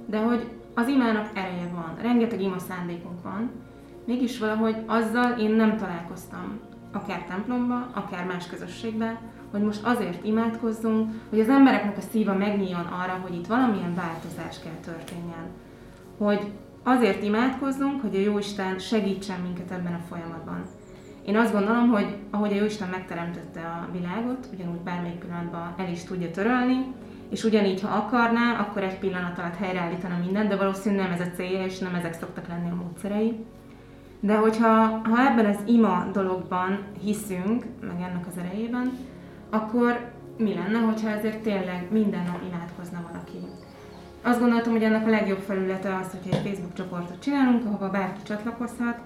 de 0.07 0.19
hogy 0.19 0.51
az 0.75 0.89
imának 0.89 1.31
ereje 1.35 1.69
van, 1.73 1.95
rengeteg 2.01 2.41
ima 2.41 2.59
szándékunk 2.59 3.23
van, 3.23 3.51
mégis 4.07 4.39
valahogy 4.39 4.77
azzal 4.87 5.39
én 5.39 5.51
nem 5.51 5.77
találkoztam, 5.77 6.61
akár 6.93 7.25
templomba, 7.25 7.87
akár 7.95 8.27
más 8.27 8.47
közösségben, 8.47 9.19
hogy 9.51 9.63
most 9.63 9.85
azért 9.85 10.25
imádkozzunk, 10.25 11.11
hogy 11.29 11.41
az 11.41 11.49
embereknek 11.49 11.97
a 11.97 12.01
szíva 12.01 12.35
megnyíljon 12.35 12.87
arra, 12.87 13.19
hogy 13.23 13.35
itt 13.35 13.47
valamilyen 13.47 13.95
változás 13.95 14.61
kell 14.63 14.95
történjen. 14.95 15.47
Hogy 16.19 16.53
azért 16.85 17.23
imádkozzunk, 17.23 18.01
hogy 18.01 18.15
a 18.17 18.21
Jóisten 18.21 18.79
segítsen 18.79 19.41
minket 19.41 19.71
ebben 19.71 19.95
a 19.95 20.05
folyamatban. 20.09 20.63
Én 21.27 21.37
azt 21.37 21.53
gondolom, 21.53 21.89
hogy 21.89 22.17
ahogy 22.31 22.53
a 22.53 22.55
Jóisten 22.55 22.89
megteremtette 22.89 23.61
a 23.61 23.89
világot, 23.93 24.49
ugyanúgy 24.53 24.81
bármelyik 24.81 25.19
pillanatban 25.19 25.75
el 25.77 25.89
is 25.89 26.05
tudja 26.05 26.31
törölni, 26.31 26.87
és 27.31 27.45
ugyanígy, 27.45 27.81
ha 27.81 27.97
akarná, 27.97 28.59
akkor 28.61 28.83
egy 28.83 28.99
pillanat 28.99 29.39
alatt 29.39 29.57
helyreállítana 29.57 30.19
mindent, 30.25 30.49
de 30.49 30.57
valószínűleg 30.57 31.05
nem 31.05 31.21
ez 31.21 31.27
a 31.27 31.31
célja, 31.37 31.65
és 31.65 31.79
nem 31.79 31.95
ezek 31.95 32.15
szoktak 32.15 32.49
lenni 32.49 32.71
a 32.71 32.75
módszerei. 32.75 33.45
De 34.21 34.37
hogyha 34.37 35.01
ha 35.05 35.27
ebben 35.31 35.47
az 35.47 35.59
ima 35.67 36.07
dologban 36.13 36.79
hiszünk, 37.03 37.65
meg 37.81 38.01
ennek 38.01 38.27
az 38.31 38.39
erejében, 38.39 38.93
akkor 39.51 40.13
mi 40.39 40.55
lenne, 40.55 40.79
hogyha 40.79 41.09
ezért 41.09 41.43
tényleg 41.43 41.87
minden 41.91 42.25
nap 42.25 42.41
imádkozna 42.49 43.05
valaki? 43.13 43.39
Azt 44.27 44.41
gondoltam, 44.41 44.73
hogy 44.73 44.83
ennek 44.83 45.07
a 45.07 45.11
legjobb 45.11 45.39
felülete 45.39 45.97
az, 45.97 46.11
hogy 46.11 46.33
egy 46.33 46.41
Facebook 46.47 46.73
csoportot 46.73 47.23
csinálunk, 47.23 47.67
ahova 47.67 47.91
bárki 47.91 48.23
csatlakozhat, 48.23 48.99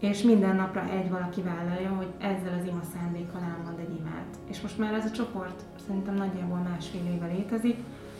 és 0.00 0.22
minden 0.22 0.56
napra 0.56 0.84
egy 0.90 1.10
valaki 1.10 1.42
vállalja, 1.42 1.88
hogy 1.88 2.08
ezzel 2.18 2.58
az 2.58 2.66
ima 2.66 2.80
szándékkal 2.94 3.40
elmond 3.40 3.78
egy 3.78 3.96
imát. 3.98 4.38
És 4.50 4.60
most 4.60 4.78
már 4.78 4.94
ez 4.94 5.04
a 5.04 5.10
csoport 5.10 5.62
szerintem 5.86 6.14
nagyjából 6.14 6.58
másfél 6.58 7.00
éve 7.14 7.26
létezik, 7.26 7.76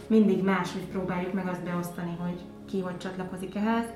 mindig 0.07 0.45
máshogy 0.45 0.87
próbáljuk 0.87 1.33
meg 1.33 1.47
azt 1.47 1.65
beosztani, 1.65 2.17
hogy 2.21 2.41
ki 2.67 2.81
hogy 2.81 2.99
csatlakozik 2.99 3.57
ehhez. 3.57 3.87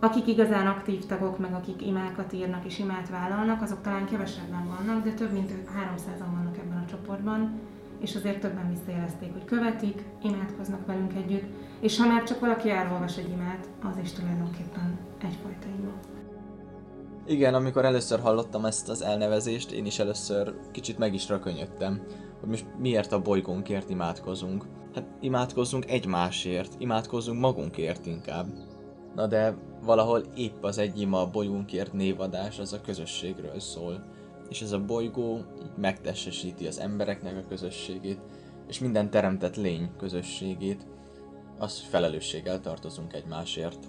Akik 0.00 0.26
igazán 0.26 0.66
aktív 0.66 1.06
tagok, 1.06 1.38
meg 1.38 1.54
akik 1.54 1.86
imákat 1.86 2.32
írnak 2.32 2.64
és 2.64 2.78
imát 2.78 3.08
vállalnak, 3.10 3.62
azok 3.62 3.82
talán 3.82 4.06
kevesebben 4.06 4.66
vannak, 4.76 5.04
de 5.04 5.10
több 5.10 5.32
mint 5.32 5.50
300-an 5.50 6.32
vannak 6.34 6.56
ebben 6.58 6.82
a 6.86 6.90
csoportban, 6.90 7.60
és 7.98 8.14
azért 8.14 8.40
többen 8.40 8.70
visszajelezték, 8.70 9.32
hogy 9.32 9.44
követik, 9.44 10.02
imádkoznak 10.22 10.86
velünk 10.86 11.14
együtt, 11.14 11.44
és 11.84 11.98
ha 11.98 12.06
már 12.06 12.22
csak 12.22 12.40
valaki 12.40 12.70
elolvas 12.70 13.16
egy 13.16 13.28
imát, 13.28 13.68
az 13.82 13.96
is 14.02 14.12
tulajdonképpen 14.12 14.98
egyfajta 15.22 15.66
ima. 15.78 15.92
Igen, 17.26 17.54
amikor 17.54 17.84
először 17.84 18.20
hallottam 18.20 18.64
ezt 18.64 18.88
az 18.88 19.02
elnevezést, 19.02 19.70
én 19.70 19.86
is 19.86 19.98
először 19.98 20.54
kicsit 20.70 20.98
meg 20.98 21.14
is 21.14 21.28
rakönyödtem, 21.28 22.02
hogy 22.40 22.48
most 22.48 22.66
miért 22.78 23.12
a 23.12 23.22
bolygónkért 23.22 23.90
imádkozunk. 23.90 24.64
Hát 24.94 25.04
imádkozzunk 25.20 25.90
egymásért, 25.90 26.74
imádkozzunk 26.78 27.40
magunkért 27.40 28.06
inkább. 28.06 28.46
Na 29.14 29.26
de 29.26 29.56
valahol 29.82 30.22
épp 30.34 30.64
az 30.64 30.78
egy 30.78 31.00
ima 31.00 31.20
a 31.20 31.30
bolygónkért 31.30 31.92
névadás 31.92 32.58
az 32.58 32.72
a 32.72 32.80
közösségről 32.80 33.60
szól. 33.60 34.04
És 34.48 34.62
ez 34.62 34.72
a 34.72 34.84
bolygó 34.84 35.36
így 35.36 35.76
megtestesíti 35.76 36.66
az 36.66 36.80
embereknek 36.80 37.36
a 37.36 37.48
közösségét, 37.48 38.20
és 38.68 38.78
minden 38.78 39.10
teremtett 39.10 39.56
lény 39.56 39.90
közösségét, 39.98 40.86
az, 41.58 41.80
hogy 41.80 41.88
felelősséggel 41.88 42.60
tartozunk 42.60 43.12
egymásért. 43.12 43.86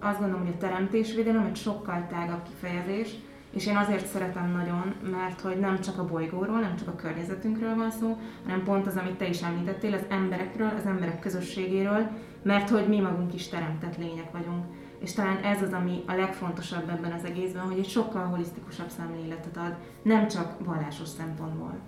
Azt 0.00 0.18
gondolom, 0.18 0.44
hogy 0.44 0.54
a 0.54 0.58
teremtésvédelem 0.58 1.44
egy 1.44 1.56
sokkal 1.56 2.06
tágabb 2.10 2.42
kifejezés, 2.42 3.14
és 3.50 3.66
én 3.66 3.76
azért 3.76 4.06
szeretem 4.06 4.50
nagyon, 4.50 4.94
mert 5.10 5.40
hogy 5.40 5.58
nem 5.58 5.80
csak 5.80 5.98
a 5.98 6.04
bolygóról, 6.04 6.60
nem 6.60 6.76
csak 6.76 6.88
a 6.88 6.94
környezetünkről 6.94 7.74
van 7.74 7.90
szó, 7.90 8.18
hanem 8.44 8.64
pont 8.64 8.86
az, 8.86 8.96
amit 8.96 9.16
te 9.16 9.28
is 9.28 9.42
említettél, 9.42 9.94
az 9.94 10.04
emberekről, 10.08 10.72
az 10.78 10.86
emberek 10.86 11.20
közösségéről, 11.20 12.08
mert 12.42 12.68
hogy 12.68 12.88
mi 12.88 13.00
magunk 13.00 13.34
is 13.34 13.48
teremtett 13.48 13.96
lények 13.96 14.30
vagyunk. 14.30 14.64
És 14.98 15.12
talán 15.12 15.36
ez 15.36 15.62
az, 15.62 15.72
ami 15.72 16.02
a 16.06 16.14
legfontosabb 16.14 16.88
ebben 16.88 17.12
az 17.12 17.24
egészben, 17.24 17.62
hogy 17.62 17.78
egy 17.78 17.88
sokkal 17.88 18.24
holisztikusabb 18.24 18.88
szemléletet 18.88 19.56
ad, 19.56 19.74
nem 20.02 20.28
csak 20.28 20.64
vallásos 20.64 21.08
szempontból. 21.08 21.78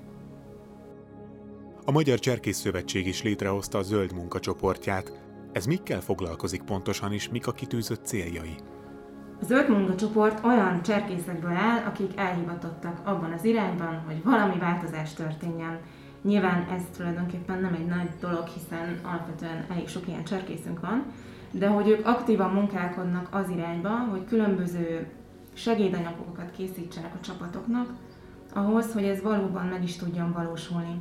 A 1.89 1.91
Magyar 1.91 2.19
Cserkész 2.19 2.59
Szövetség 2.59 3.07
is 3.07 3.23
létrehozta 3.23 3.79
a 3.79 3.83
Zöld 3.83 4.13
munkacsoportját. 4.13 5.13
Ez 5.53 5.67
mikkel 5.67 6.01
foglalkozik 6.01 6.63
pontosan, 6.63 7.13
és 7.13 7.29
mik 7.29 7.47
a 7.47 7.53
kitűzött 7.53 8.05
céljai? 8.05 8.55
A 9.41 9.45
zöld 9.45 9.69
munkacsoport 9.69 10.45
olyan 10.45 10.83
cserkészekből 10.83 11.51
áll, 11.51 11.85
akik 11.87 12.11
elhivatottak 12.17 13.01
abban 13.05 13.33
az 13.33 13.45
irányban, 13.45 14.03
hogy 14.07 14.23
valami 14.23 14.59
változás 14.59 15.15
történjen. 15.15 15.79
Nyilván 16.23 16.69
ez 16.71 16.83
tulajdonképpen 16.97 17.61
nem 17.61 17.75
egy 17.75 17.87
nagy 17.87 18.11
dolog, 18.21 18.47
hiszen 18.47 19.01
alapvetően 19.03 19.67
elég 19.71 19.89
sok 19.89 20.09
ilyen 20.09 20.25
cserkészünk 20.25 20.81
van, 20.81 21.05
de 21.51 21.69
hogy 21.69 21.89
ők 21.89 22.07
aktívan 22.07 22.51
munkálkodnak 22.51 23.29
az 23.31 23.49
irányba, 23.49 23.91
hogy 23.91 24.25
különböző 24.25 25.07
segédanyagokat 25.53 26.51
készítsenek 26.57 27.15
a 27.15 27.25
csapatoknak, 27.25 27.89
ahhoz, 28.55 28.93
hogy 28.93 29.05
ez 29.05 29.23
valóban 29.23 29.67
meg 29.67 29.83
is 29.83 29.97
tudjon 29.97 30.33
valósulni. 30.33 30.97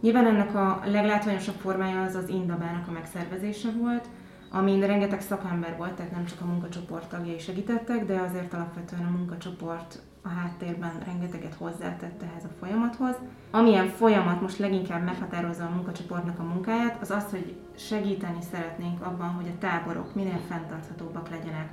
Nyilván 0.00 0.26
ennek 0.26 0.54
a 0.54 0.80
leglátványosabb 0.84 1.54
formája 1.54 2.02
az 2.02 2.14
az 2.14 2.28
Indabának 2.28 2.88
a 2.88 2.92
megszervezése 2.92 3.68
volt, 3.78 4.08
amin 4.50 4.86
rengeteg 4.86 5.20
szakember 5.20 5.76
volt, 5.76 5.92
tehát 5.92 6.12
nem 6.12 6.24
csak 6.24 6.40
a 6.40 6.44
munkacsoport 6.44 7.08
tagjai 7.08 7.38
segítettek, 7.38 8.04
de 8.04 8.20
azért 8.20 8.54
alapvetően 8.54 9.04
a 9.04 9.16
munkacsoport 9.16 10.02
a 10.22 10.28
háttérben 10.28 10.92
rengeteget 11.04 11.54
hozzátett 11.54 12.22
ehhez 12.22 12.44
a 12.44 12.54
folyamathoz. 12.58 13.14
Amilyen 13.50 13.88
folyamat 13.88 14.40
most 14.40 14.58
leginkább 14.58 15.04
meghatározza 15.04 15.64
a 15.64 15.74
munkacsoportnak 15.74 16.38
a 16.38 16.42
munkáját, 16.42 17.00
az 17.00 17.10
az, 17.10 17.30
hogy 17.30 17.56
segíteni 17.76 18.38
szeretnénk 18.52 19.06
abban, 19.06 19.28
hogy 19.28 19.46
a 19.46 19.58
táborok 19.58 20.14
minél 20.14 20.40
fenntarthatóbbak 20.48 21.30
legyenek. 21.30 21.68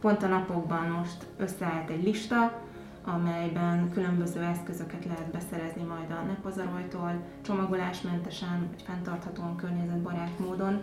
Pont 0.00 0.22
a 0.22 0.26
napokban 0.26 0.88
most 0.88 1.26
összeállt 1.36 1.90
egy 1.90 2.02
lista, 2.02 2.60
amelyben 3.06 3.90
különböző 3.90 4.40
eszközöket 4.40 5.04
lehet 5.04 5.30
beszerezni 5.30 5.82
majd 5.82 6.10
a 6.10 6.26
nepazarojtól, 6.26 7.22
csomagolásmentesen, 7.42 8.68
vagy 8.70 8.82
fenntarthatóan 8.82 9.56
környezetbarát 9.56 10.38
módon. 10.38 10.82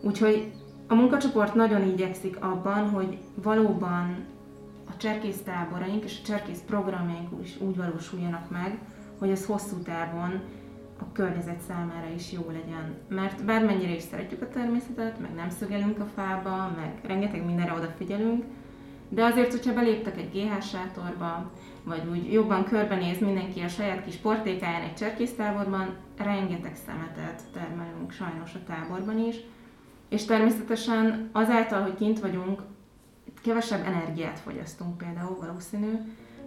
Úgyhogy 0.00 0.52
a 0.88 0.94
munkacsoport 0.94 1.54
nagyon 1.54 1.82
igyekszik 1.82 2.44
abban, 2.44 2.90
hogy 2.90 3.18
valóban 3.34 4.24
a 4.88 4.96
cserkész 4.96 5.42
táboraink 5.42 6.04
és 6.04 6.18
a 6.22 6.26
cserkész 6.26 6.62
programjaink 6.66 7.28
is 7.42 7.60
úgy 7.60 7.76
valósuljanak 7.76 8.50
meg, 8.50 8.78
hogy 9.18 9.30
az 9.30 9.46
hosszú 9.46 9.76
távon 9.76 10.40
a 11.00 11.12
környezet 11.12 11.60
számára 11.60 12.08
is 12.14 12.32
jó 12.32 12.46
legyen. 12.46 12.94
Mert 13.08 13.44
bármennyire 13.44 13.94
is 13.94 14.02
szeretjük 14.02 14.42
a 14.42 14.48
természetet, 14.48 15.20
meg 15.20 15.34
nem 15.34 15.50
szögelünk 15.50 15.98
a 15.98 16.08
fába, 16.14 16.72
meg 16.76 17.00
rengeteg 17.06 17.44
mindenre 17.44 17.72
odafigyelünk, 17.72 18.44
de 19.14 19.24
azért, 19.24 19.50
hogyha 19.50 19.74
beléptek 19.74 20.18
egy 20.18 20.30
GH 20.32 20.62
sátorba, 20.62 21.50
vagy 21.84 22.02
úgy 22.10 22.32
jobban 22.32 22.64
körbenéz 22.64 23.20
mindenki 23.20 23.60
a 23.60 23.68
saját 23.68 24.04
kis 24.04 24.16
portékáján 24.16 24.82
egy 24.82 24.94
cserkésztáborban, 24.94 25.96
rengeteg 26.18 26.76
szemetet 26.86 27.42
termelünk 27.52 28.10
sajnos 28.10 28.54
a 28.54 28.64
táborban 28.66 29.18
is, 29.18 29.36
és 30.08 30.24
természetesen 30.24 31.30
azáltal, 31.32 31.82
hogy 31.82 31.94
kint 31.94 32.20
vagyunk, 32.20 32.62
kevesebb 33.42 33.86
energiát 33.86 34.40
fogyasztunk 34.40 34.98
például 34.98 35.36
valószínű, 35.40 35.92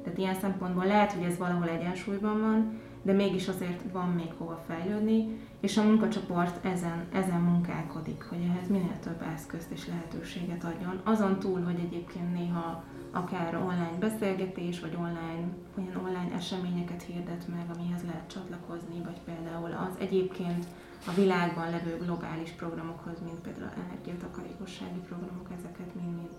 tehát 0.03 0.17
ilyen 0.17 0.35
szempontból 0.35 0.85
lehet, 0.85 1.11
hogy 1.11 1.23
ez 1.23 1.37
valahol 1.37 1.69
egyensúlyban 1.69 2.41
van, 2.41 2.79
de 3.07 3.13
mégis 3.13 3.47
azért 3.47 3.91
van 3.91 4.09
még 4.09 4.31
hova 4.37 4.63
fejlődni, 4.67 5.39
és 5.59 5.77
a 5.77 5.83
munkacsoport 5.83 6.65
ezen, 6.65 7.05
ezen 7.13 7.41
munkálkodik, 7.41 8.23
hogy 8.29 8.37
ehhez 8.49 8.69
minél 8.69 8.99
több 8.99 9.21
eszközt 9.33 9.71
és 9.71 9.87
lehetőséget 9.87 10.63
adjon. 10.63 11.01
Azon 11.03 11.39
túl, 11.39 11.61
hogy 11.63 11.79
egyébként 11.79 12.33
néha 12.33 12.83
akár 13.11 13.55
online 13.55 13.97
beszélgetés, 13.99 14.79
vagy 14.79 14.95
online, 14.95 15.47
olyan 15.77 15.95
online 16.05 16.35
eseményeket 16.35 17.01
hirdet 17.01 17.47
meg, 17.47 17.65
amihez 17.75 18.03
lehet 18.03 18.31
csatlakozni, 18.31 18.99
vagy 19.03 19.19
például 19.25 19.71
az 19.87 19.95
egyébként 19.99 20.65
a 21.07 21.13
világban 21.13 21.69
levő 21.69 21.97
globális 22.03 22.51
programokhoz, 22.51 23.17
mint 23.25 23.39
például 23.39 23.73
energiatakarékossági 23.85 25.01
programok, 25.07 25.47
ezeket 25.57 25.95
mind-mind 25.95 26.35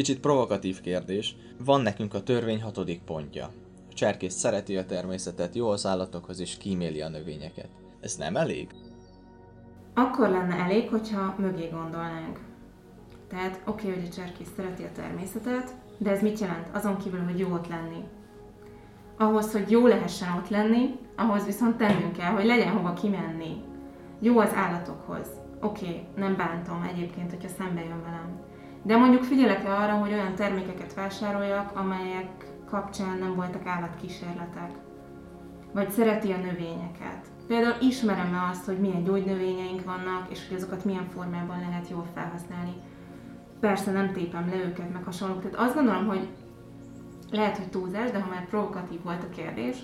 Kicsit 0.00 0.20
provokatív 0.20 0.80
kérdés. 0.80 1.36
Van 1.64 1.80
nekünk 1.80 2.14
a 2.14 2.22
törvény 2.22 2.62
hatodik 2.62 3.02
pontja. 3.02 3.44
A 3.90 3.94
cserkész 3.94 4.34
szereti 4.34 4.76
a 4.76 4.86
természetet, 4.86 5.54
jó 5.54 5.68
az 5.68 5.86
állatokhoz 5.86 6.40
és 6.40 6.56
kíméli 6.56 7.00
a 7.00 7.08
növényeket. 7.08 7.68
Ez 8.00 8.16
nem 8.16 8.36
elég? 8.36 8.68
Akkor 9.94 10.28
lenne 10.28 10.54
elég, 10.54 10.88
hogyha 10.88 11.34
mögé 11.38 11.68
gondolnánk. 11.68 12.40
Tehát 13.28 13.62
oké, 13.66 13.88
okay, 13.88 14.00
hogy 14.00 14.08
a 14.10 14.14
cserkész 14.14 14.48
szereti 14.56 14.82
a 14.82 14.92
természetet, 14.94 15.74
de 15.98 16.10
ez 16.10 16.22
mit 16.22 16.38
jelent? 16.38 16.68
Azon 16.72 16.96
kívül, 16.96 17.24
hogy 17.24 17.38
jó 17.38 17.52
ott 17.52 17.68
lenni. 17.68 18.04
Ahhoz, 19.18 19.52
hogy 19.52 19.70
jó 19.70 19.86
lehessen 19.86 20.36
ott 20.38 20.48
lenni, 20.48 20.98
ahhoz 21.16 21.44
viszont 21.44 21.76
tennünk 21.76 22.12
kell, 22.12 22.32
hogy 22.32 22.44
legyen 22.44 22.72
hova 22.72 22.92
kimenni. 22.92 23.62
Jó 24.20 24.38
az 24.38 24.52
állatokhoz. 24.54 25.26
oké, 25.60 25.84
okay, 25.84 26.06
nem 26.16 26.36
bántom 26.36 26.82
egyébként, 26.82 27.30
hogyha 27.30 27.48
szembe 27.48 27.80
jön 27.80 28.02
velem. 28.02 28.49
De 28.82 28.96
mondjuk 28.96 29.22
figyelek-e 29.22 29.74
arra, 29.74 29.92
hogy 29.92 30.12
olyan 30.12 30.34
termékeket 30.34 30.94
vásároljak, 30.94 31.76
amelyek 31.76 32.28
kapcsán 32.70 33.18
nem 33.18 33.34
voltak 33.34 33.66
állatkísérletek? 33.66 34.70
Vagy 35.72 35.90
szereti 35.90 36.32
a 36.32 36.36
növényeket? 36.36 37.26
Például 37.46 37.80
ismerem-e 37.80 38.48
azt, 38.50 38.64
hogy 38.64 38.78
milyen 38.78 39.04
gyógynövényeink 39.04 39.84
vannak, 39.84 40.26
és 40.30 40.48
hogy 40.48 40.56
azokat 40.56 40.84
milyen 40.84 41.08
formában 41.14 41.58
lehet 41.58 41.88
jól 41.90 42.06
felhasználni. 42.14 42.72
Persze 43.60 43.92
nem 43.92 44.12
tépem 44.12 44.48
le 44.48 44.56
őket, 44.56 44.92
meg 44.92 45.04
hasonlók. 45.04 45.42
Tehát 45.42 45.56
azt 45.66 45.74
gondolom, 45.74 46.06
hogy 46.06 46.28
lehet, 47.30 47.56
hogy 47.56 47.68
túlzás, 47.68 48.10
de 48.10 48.20
ha 48.20 48.30
már 48.30 48.48
provokatív 48.48 49.02
volt 49.02 49.22
a 49.22 49.28
kérdés, 49.28 49.76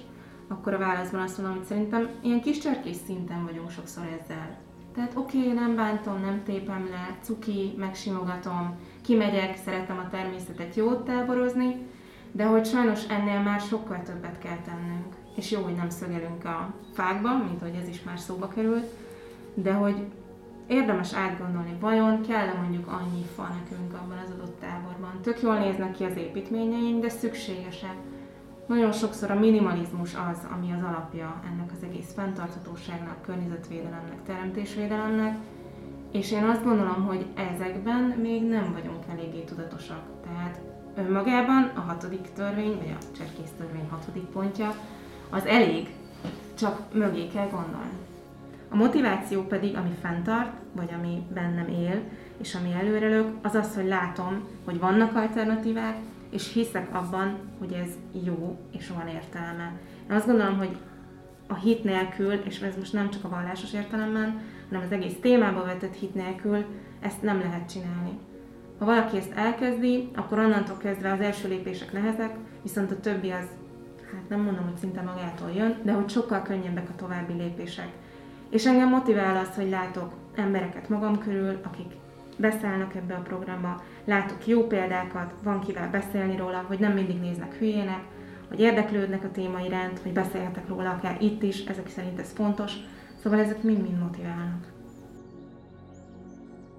akkor 0.49 0.75
a 0.75 0.79
válaszban 0.79 1.21
azt 1.21 1.39
mondom, 1.39 1.57
hogy 1.57 1.67
szerintem 1.67 2.09
ilyen 2.23 2.41
kis 2.41 2.59
cserkés 2.59 2.97
szinten 3.07 3.45
vagyunk 3.45 3.71
sokszor 3.71 4.05
ezzel. 4.21 4.59
Tehát 4.97 5.17
oké, 5.17 5.39
okay, 5.39 5.53
nem 5.53 5.77
bántom, 5.77 6.21
nem 6.21 6.43
tépem 6.45 6.89
le, 6.91 7.19
cuki, 7.23 7.75
megsimogatom, 7.79 8.75
kimegyek, 9.03 9.57
szeretem 9.65 9.99
a 9.99 10.09
természetet 10.11 10.75
jót 10.75 11.05
táborozni, 11.05 11.77
de 12.33 12.45
hogy 12.45 12.67
sajnos 12.67 13.09
ennél 13.09 13.41
már 13.41 13.61
sokkal 13.61 14.03
többet 14.03 14.39
kell 14.39 14.59
tennünk. 14.65 15.15
És 15.35 15.51
jó, 15.51 15.63
hogy 15.63 15.75
nem 15.75 15.89
szögelünk 15.89 16.45
a 16.45 16.75
fákba, 16.93 17.37
mint 17.37 17.61
hogy 17.61 17.75
ez 17.83 17.89
is 17.89 18.03
már 18.03 18.19
szóba 18.19 18.49
került, 18.49 18.87
de 19.55 19.73
hogy 19.73 19.97
érdemes 20.67 21.15
átgondolni, 21.15 21.77
vajon 21.81 22.21
kell-e 22.23 22.53
mondjuk 22.61 22.87
annyi 22.87 23.25
fa 23.35 23.43
nekünk 23.43 23.95
abban 23.95 24.19
az 24.25 24.31
adott 24.31 24.61
táborban. 24.61 25.21
Tök 25.23 25.43
jól 25.43 25.59
néznek 25.59 25.93
ki 25.93 26.05
az 26.05 26.17
építményeink, 26.17 27.03
de 27.03 27.09
szükségesek. 27.09 27.97
Nagyon 28.67 28.93
sokszor 28.93 29.31
a 29.31 29.39
minimalizmus 29.39 30.15
az, 30.15 30.39
ami 30.55 30.73
az 30.73 30.83
alapja 30.83 31.43
ennek 31.51 31.71
az 31.73 31.83
egész 31.83 32.13
fenntarthatóságnak, 32.15 33.23
környezetvédelemnek, 33.23 34.23
teremtésvédelemnek, 34.27 35.37
és 36.13 36.33
én 36.33 36.45
azt 36.45 36.65
gondolom, 36.65 37.05
hogy 37.07 37.27
ezekben 37.35 38.03
még 38.03 38.43
nem 38.43 38.73
vagyunk 38.73 39.05
eléggé 39.11 39.41
tudatosak. 39.41 40.03
Tehát 40.25 40.61
önmagában 40.97 41.73
a 41.75 41.81
hatodik 41.81 42.33
törvény, 42.35 42.77
vagy 42.77 42.95
a 43.01 43.17
cserkész 43.17 43.53
törvény 43.59 43.89
hatodik 43.91 44.25
pontja, 44.25 44.75
az 45.31 45.45
elég, 45.45 45.89
csak 46.59 46.81
mögé 46.93 47.27
kell 47.29 47.49
gondolni. 47.49 47.97
A 48.69 48.77
motiváció 48.77 49.43
pedig, 49.43 49.77
ami 49.77 49.95
fenntart, 50.01 50.53
vagy 50.73 50.91
ami 50.99 51.27
bennem 51.35 51.69
él, 51.69 52.03
és 52.37 52.55
ami 52.55 52.73
előrelök, 52.73 53.29
az 53.43 53.55
az, 53.55 53.75
hogy 53.75 53.87
látom, 53.87 54.49
hogy 54.65 54.79
vannak 54.81 55.17
alternatívák, 55.17 55.97
és 56.31 56.53
hiszek 56.53 56.95
abban, 56.95 57.39
hogy 57.59 57.73
ez 57.73 57.91
jó, 58.25 58.59
és 58.73 58.89
van 58.89 59.09
értelme. 59.09 59.73
Én 60.11 60.17
azt 60.17 60.27
gondolom, 60.27 60.59
hogy 60.59 60.77
a 61.47 61.55
hit 61.55 61.85
nélkül, 61.85 62.33
és 62.33 62.61
ez 62.61 62.77
most 62.77 62.93
nem 62.93 63.11
csak 63.11 63.25
a 63.25 63.29
vallásos 63.29 63.73
értelemben, 63.73 64.41
hanem 64.69 64.85
az 64.85 64.93
egész 64.93 65.17
témába 65.21 65.65
vetett 65.65 65.95
hit 65.95 66.15
nélkül, 66.15 66.65
ezt 67.01 67.23
nem 67.23 67.39
lehet 67.39 67.71
csinálni. 67.71 68.19
Ha 68.79 68.85
valaki 68.85 69.17
ezt 69.17 69.33
elkezdi, 69.33 70.09
akkor 70.15 70.39
onnantól 70.39 70.77
kezdve 70.77 71.13
az 71.13 71.21
első 71.21 71.49
lépések 71.49 71.93
nehezek, 71.93 72.35
viszont 72.63 72.91
a 72.91 73.01
többi 73.01 73.31
az, 73.31 73.47
hát 74.13 74.29
nem 74.29 74.41
mondom, 74.41 74.65
hogy 74.65 74.77
szinte 74.77 75.01
magától 75.01 75.51
jön, 75.51 75.77
de 75.83 75.93
hogy 75.93 76.09
sokkal 76.09 76.43
könnyebbek 76.43 76.89
a 76.89 76.95
további 76.97 77.33
lépések. 77.33 77.89
És 78.51 78.67
engem 78.67 78.89
motivál 78.89 79.37
az, 79.37 79.55
hogy 79.55 79.69
látok 79.69 80.13
embereket 80.35 80.89
magam 80.89 81.19
körül, 81.19 81.61
akik 81.63 81.93
beszállnak 82.37 82.95
ebbe 82.95 83.15
a 83.15 83.21
programba, 83.21 83.83
látok 84.05 84.47
jó 84.47 84.67
példákat, 84.67 85.35
van 85.43 85.61
kivel 85.61 85.91
beszélni 85.91 86.37
róla, 86.37 86.65
hogy 86.67 86.79
nem 86.79 86.93
mindig 86.93 87.21
néznek 87.21 87.55
hülyének, 87.55 88.05
hogy 88.49 88.61
érdeklődnek 88.61 89.25
a 89.25 89.31
téma 89.31 89.61
iránt, 89.61 89.99
hogy 89.99 90.13
beszélhetek 90.13 90.69
róla 90.69 90.91
akár 90.91 91.23
itt 91.23 91.43
is, 91.43 91.65
ezek 91.65 91.89
szerint 91.89 92.21
ez 92.21 92.33
fontos, 92.33 92.73
szóval 93.23 93.39
ezek 93.39 93.63
mind-mind 93.63 93.99
motiválnak. 93.99 94.73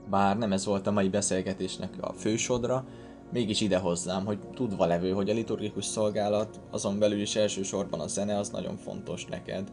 Bár 0.10 0.38
nem 0.38 0.52
ez 0.52 0.66
volt 0.66 0.88
a 0.88 0.92
mai 0.92 1.10
beszélgetésnek 1.10 1.94
a 2.02 2.14
fősodra, 2.14 2.86
mégis 3.32 3.62
ide 3.62 3.78
hozzám, 3.78 4.26
hogy 4.26 4.40
tudva 4.54 4.86
levő, 4.86 5.12
hogy 5.12 5.30
a 5.30 5.34
liturgikus 5.34 5.86
szolgálat, 5.86 6.60
azon 6.72 7.00
belül 7.00 7.20
is 7.20 7.36
elsősorban 7.36 8.00
a 8.00 8.08
zene 8.08 8.38
az 8.38 8.50
nagyon 8.50 8.78
fontos 8.78 9.26
neked, 9.26 9.72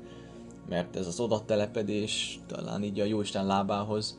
mert 0.69 0.97
ez 0.97 1.07
az 1.07 1.21
odatelepedés 1.21 2.39
talán 2.47 2.83
így 2.83 3.01
a 3.01 3.05
Jóisten 3.05 3.47
lábához 3.47 4.19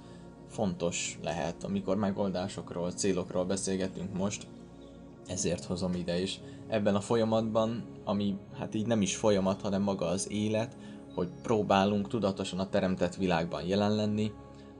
fontos 0.50 1.20
lehet, 1.24 1.64
amikor 1.64 1.98
megoldásokról, 1.98 2.92
célokról 2.92 3.46
beszélgetünk 3.46 4.14
most, 4.18 4.48
ezért 5.28 5.64
hozom 5.64 5.94
ide 5.94 6.22
is. 6.22 6.40
Ebben 6.68 6.96
a 6.96 7.02
folyamatban, 7.02 7.84
ami 8.04 8.38
hát 8.58 8.76
így 8.76 8.88
nem 8.88 9.02
is 9.02 9.16
folyamat, 9.16 9.62
hanem 9.62 9.82
maga 9.82 10.06
az 10.06 10.32
élet, 10.32 10.76
hogy 11.14 11.30
próbálunk 11.42 12.08
tudatosan 12.08 12.60
a 12.60 12.70
teremtett 12.70 13.16
világban 13.16 13.66
jelen 13.66 13.96
lenni, 13.96 14.32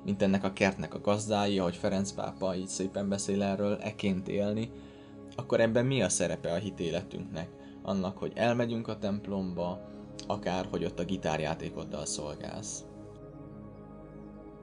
mint 0.04 0.22
ennek 0.22 0.44
a 0.44 0.54
kertnek 0.54 0.94
a 0.94 1.02
gazdái, 1.02 1.60
ahogy 1.60 1.76
Ferenc 1.76 2.12
pápa 2.12 2.56
így 2.56 2.68
szépen 2.68 3.10
beszél 3.10 3.44
erről, 3.44 3.76
eként 3.76 4.28
élni, 4.28 4.72
akkor 5.36 5.60
ebben 5.60 5.86
mi 5.86 6.02
a 6.02 6.10
szerepe 6.10 6.52
a 6.52 6.58
hitéletünknek? 6.58 7.50
Annak, 7.84 8.18
hogy 8.18 8.32
elmegyünk 8.36 8.88
a 8.88 8.98
templomba, 8.98 9.90
akár 10.28 10.68
hogy 10.70 10.86
ott 10.86 11.00
a 11.00 11.04
gitárjátékoddal 11.06 12.06
szolgálsz. 12.06 12.84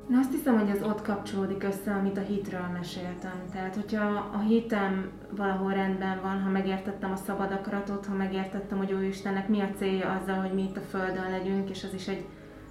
Na 0.09 0.19
azt 0.19 0.31
hiszem, 0.31 0.59
hogy 0.59 0.69
ez 0.69 0.83
ott 0.83 1.03
kapcsolódik 1.03 1.63
össze, 1.63 1.93
amit 1.93 2.17
a 2.17 2.21
hitről 2.21 2.67
meséltem. 2.73 3.43
Tehát, 3.53 3.75
hogyha 3.75 4.31
a 4.33 4.39
hitem 4.39 5.11
valahol 5.31 5.73
rendben 5.73 6.21
van, 6.23 6.43
ha 6.43 6.51
megértettem 6.51 7.13
a 7.13 7.17
szabad 7.17 7.53
akaratot, 7.53 8.07
ha 8.07 8.15
megértettem, 8.15 8.79
hogy 8.79 8.91
ő 8.91 9.05
Istennek 9.05 9.49
mi 9.49 9.61
a 9.61 9.71
célja 9.79 10.21
azzal, 10.21 10.41
hogy 10.41 10.53
mi 10.53 10.63
itt 10.63 10.77
a 10.77 10.81
Földön 10.81 11.31
legyünk, 11.31 11.71
és 11.71 11.85
az 11.85 11.95
is 11.95 12.09
egy 12.09 12.27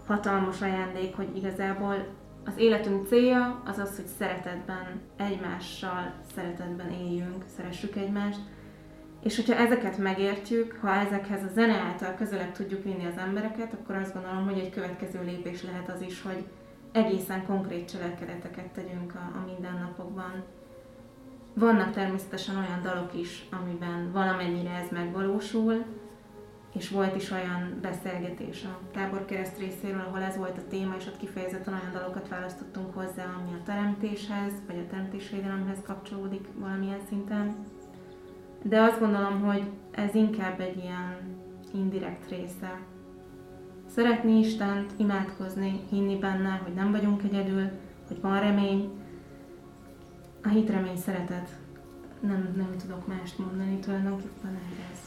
hatalmas 0.08 0.62
ajándék, 0.62 1.16
hogy 1.16 1.36
igazából 1.36 1.96
az 2.46 2.54
életünk 2.58 3.08
célja 3.08 3.62
az 3.66 3.78
az, 3.78 3.96
hogy 3.96 4.06
szeretetben, 4.06 5.02
egymással 5.18 6.14
szeretetben 6.36 6.92
éljünk, 6.92 7.44
szeressük 7.58 7.96
egymást, 7.96 8.40
és 9.24 9.36
hogyha 9.36 9.56
ezeket 9.56 9.98
megértjük, 9.98 10.78
ha 10.82 10.94
ezekhez 10.94 11.44
a 11.44 11.54
zene 11.54 11.74
által 11.74 12.14
közelebb 12.14 12.52
tudjuk 12.52 12.84
vinni 12.84 13.06
az 13.06 13.18
embereket, 13.18 13.74
akkor 13.74 13.96
azt 13.96 14.14
gondolom, 14.14 14.46
hogy 14.46 14.60
egy 14.60 14.70
következő 14.70 15.20
lépés 15.24 15.64
lehet 15.64 15.90
az 15.90 16.02
is, 16.02 16.22
hogy 16.22 16.46
egészen 16.92 17.46
konkrét 17.46 17.92
cselekedeteket 17.92 18.68
tegyünk 18.68 19.16
a, 19.16 19.38
a 19.38 19.46
mindennapokban. 19.46 20.44
Vannak 21.54 21.92
természetesen 21.92 22.56
olyan 22.56 22.82
dalok 22.82 23.14
is, 23.14 23.48
amiben 23.52 24.12
valamennyire 24.12 24.72
ez 24.72 24.88
megvalósul, 24.92 25.84
és 26.74 26.90
volt 26.90 27.16
is 27.16 27.32
olyan 27.32 27.78
beszélgetés 27.82 28.64
a 28.64 28.80
táborkereszt 28.92 29.60
részéről, 29.60 30.04
ahol 30.08 30.22
ez 30.22 30.38
volt 30.38 30.58
a 30.58 30.68
téma, 30.70 30.96
és 30.98 31.08
ott 31.08 31.18
kifejezetten 31.18 31.74
olyan 31.74 31.92
dalokat 31.94 32.28
választottunk 32.28 32.94
hozzá, 32.94 33.24
ami 33.24 33.54
a 33.54 33.64
teremtéshez, 33.66 34.54
vagy 34.68 34.78
a 34.78 34.90
teremtésvédelemhez 34.90 35.78
kapcsolódik 35.86 36.48
valamilyen 36.56 37.02
szinten. 37.08 37.56
De 38.62 38.82
azt 38.82 39.00
gondolom, 39.00 39.42
hogy 39.42 39.64
ez 39.92 40.16
inkább 40.16 40.60
egy 40.60 40.78
ilyen 40.78 41.18
indirekt 41.74 42.30
része 42.30 42.80
Szeretni 43.96 44.40
Istent, 44.40 44.94
imádkozni, 44.98 45.80
hinni 45.90 46.16
benne, 46.16 46.62
hogy 46.64 46.74
nem 46.74 46.92
vagyunk 46.92 47.24
egyedül, 47.24 47.70
hogy 48.08 48.22
van 48.22 48.40
remény. 48.40 48.90
A 50.44 50.48
hit, 50.48 50.70
remény, 50.70 50.98
szeretet. 50.98 51.50
Nem, 52.22 52.54
nem 52.56 52.76
tudok 52.78 53.08
mást 53.08 53.38
mondani, 53.38 53.80
tulajdonképpen 53.80 54.60
ez. 54.92 55.00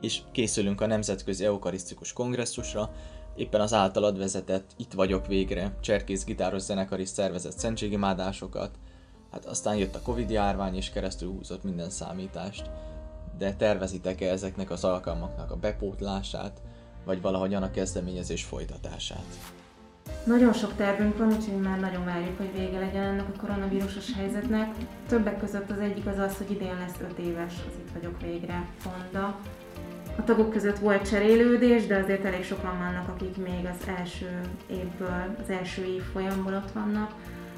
És 0.00 0.20
készülünk 0.32 0.80
a 0.80 0.86
Nemzetközi 0.86 1.44
Eukarisztikus 1.44 2.12
Kongresszusra, 2.12 2.90
éppen 3.36 3.60
az 3.60 3.72
általad 3.72 4.18
vezetett 4.18 4.70
Itt 4.76 4.92
vagyok 4.92 5.26
végre, 5.26 5.76
Cserkész 5.80 6.24
gitáros 6.24 6.62
zenekar 6.62 7.00
is 7.00 7.08
szervezett 7.08 7.58
szentségimádásokat, 7.58 8.78
hát 9.30 9.44
aztán 9.44 9.76
jött 9.76 9.94
a 9.94 10.02
Covid 10.02 10.30
járvány 10.30 10.74
és 10.74 10.90
keresztül 10.90 11.30
húzott 11.30 11.64
minden 11.64 11.90
számítást 11.90 12.70
de 13.38 13.54
tervezitek-e 13.54 14.30
ezeknek 14.30 14.70
az 14.70 14.84
alkalmaknak 14.84 15.50
a 15.50 15.56
bepótlását, 15.56 16.60
vagy 17.04 17.20
valahogyan 17.20 17.62
a 17.62 17.70
kezdeményezés 17.70 18.44
folytatását? 18.44 19.24
Nagyon 20.24 20.52
sok 20.52 20.76
tervünk 20.76 21.18
van, 21.18 21.32
úgyhogy 21.32 21.60
már 21.60 21.80
nagyon 21.80 22.04
várjuk, 22.04 22.38
hogy 22.38 22.52
vége 22.52 22.78
legyen 22.78 23.02
ennek 23.02 23.26
a 23.34 23.40
koronavírusos 23.40 24.14
helyzetnek. 24.14 24.74
Többek 25.08 25.38
között 25.38 25.70
az 25.70 25.78
egyik 25.78 26.06
az 26.06 26.18
az, 26.18 26.36
hogy 26.36 26.50
idén 26.50 26.78
lesz 26.78 27.10
5 27.10 27.18
éves 27.18 27.52
az 27.68 27.74
Itt 27.78 27.92
vagyok 27.92 28.20
végre 28.20 28.68
fonda. 28.78 29.38
A 30.16 30.24
tagok 30.24 30.50
között 30.50 30.78
volt 30.78 31.08
cserélődés, 31.08 31.86
de 31.86 31.96
azért 31.96 32.24
elég 32.24 32.44
sokan 32.44 32.78
vannak, 32.78 33.08
akik 33.08 33.36
még 33.36 33.66
az 33.72 33.88
első 33.98 34.40
évből, 34.70 35.36
az 35.42 35.50
első 35.50 35.84
év 35.84 36.02
folyamból 36.02 36.54
ott 36.54 36.72
vannak. 36.72 37.14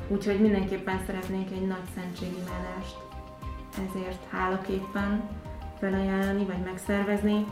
Úgyhogy 0.09 0.41
mindenképpen 0.41 1.01
szeretnénk 1.07 1.51
egy 1.51 1.67
nagy 1.67 1.85
szentségimádást 1.95 3.05
ezért 3.79 4.25
hálaképpen 4.31 5.29
felajánlani, 5.85 6.45
vagy 6.45 6.63
megszervezni, 6.65 7.47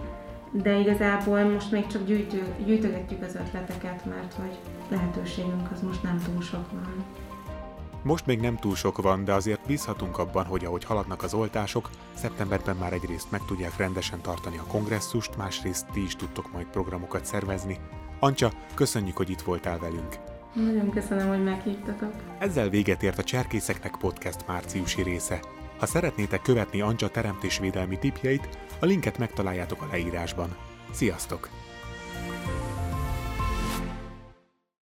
de 0.50 0.78
igazából 0.78 1.42
most 1.42 1.70
még 1.70 1.86
csak 1.86 2.04
gyűjtő, 2.04 2.54
gyűjtögetjük 2.64 3.22
az 3.22 3.34
ötleteket, 3.34 4.04
mert 4.04 4.32
hogy 4.32 4.58
lehetőségünk 4.88 5.70
az 5.72 5.82
most 5.82 6.02
nem 6.02 6.22
túl 6.24 6.42
sok 6.42 6.70
van. 6.70 7.04
Most 8.02 8.26
még 8.26 8.40
nem 8.40 8.56
túl 8.56 8.74
sok 8.74 9.02
van, 9.02 9.24
de 9.24 9.32
azért 9.32 9.66
bízhatunk 9.66 10.18
abban, 10.18 10.44
hogy 10.44 10.64
ahogy 10.64 10.84
haladnak 10.84 11.22
az 11.22 11.34
oltások, 11.34 11.90
szeptemberben 12.14 12.76
már 12.76 12.92
egyrészt 12.92 13.30
meg 13.30 13.40
tudják 13.46 13.76
rendesen 13.76 14.20
tartani 14.20 14.58
a 14.58 14.66
kongresszust, 14.68 15.36
másrészt 15.36 15.86
ti 15.92 16.02
is 16.02 16.16
tudtok 16.16 16.52
majd 16.52 16.66
programokat 16.66 17.24
szervezni. 17.24 17.78
Ancsa, 18.18 18.52
köszönjük, 18.74 19.16
hogy 19.16 19.30
itt 19.30 19.40
voltál 19.40 19.78
velünk. 19.78 20.16
Nagyon 20.54 20.90
köszönöm, 20.90 21.28
hogy 21.28 21.44
meghívtatok. 21.44 22.12
Ezzel 22.38 22.68
véget 22.68 23.02
ért 23.02 23.18
a 23.18 23.24
Cserkészeknek 23.24 23.96
podcast 23.96 24.46
márciusi 24.46 25.02
része. 25.02 25.40
Ha 25.82 25.88
szeretnétek 25.88 26.42
követni 26.42 26.80
Anja 26.80 27.08
teremtésvédelmi 27.08 27.98
tipjeit, 27.98 28.48
a 28.80 28.84
linket 28.84 29.18
megtaláljátok 29.18 29.82
a 29.82 29.86
leírásban. 29.90 30.56
Sziasztok! 30.92 31.48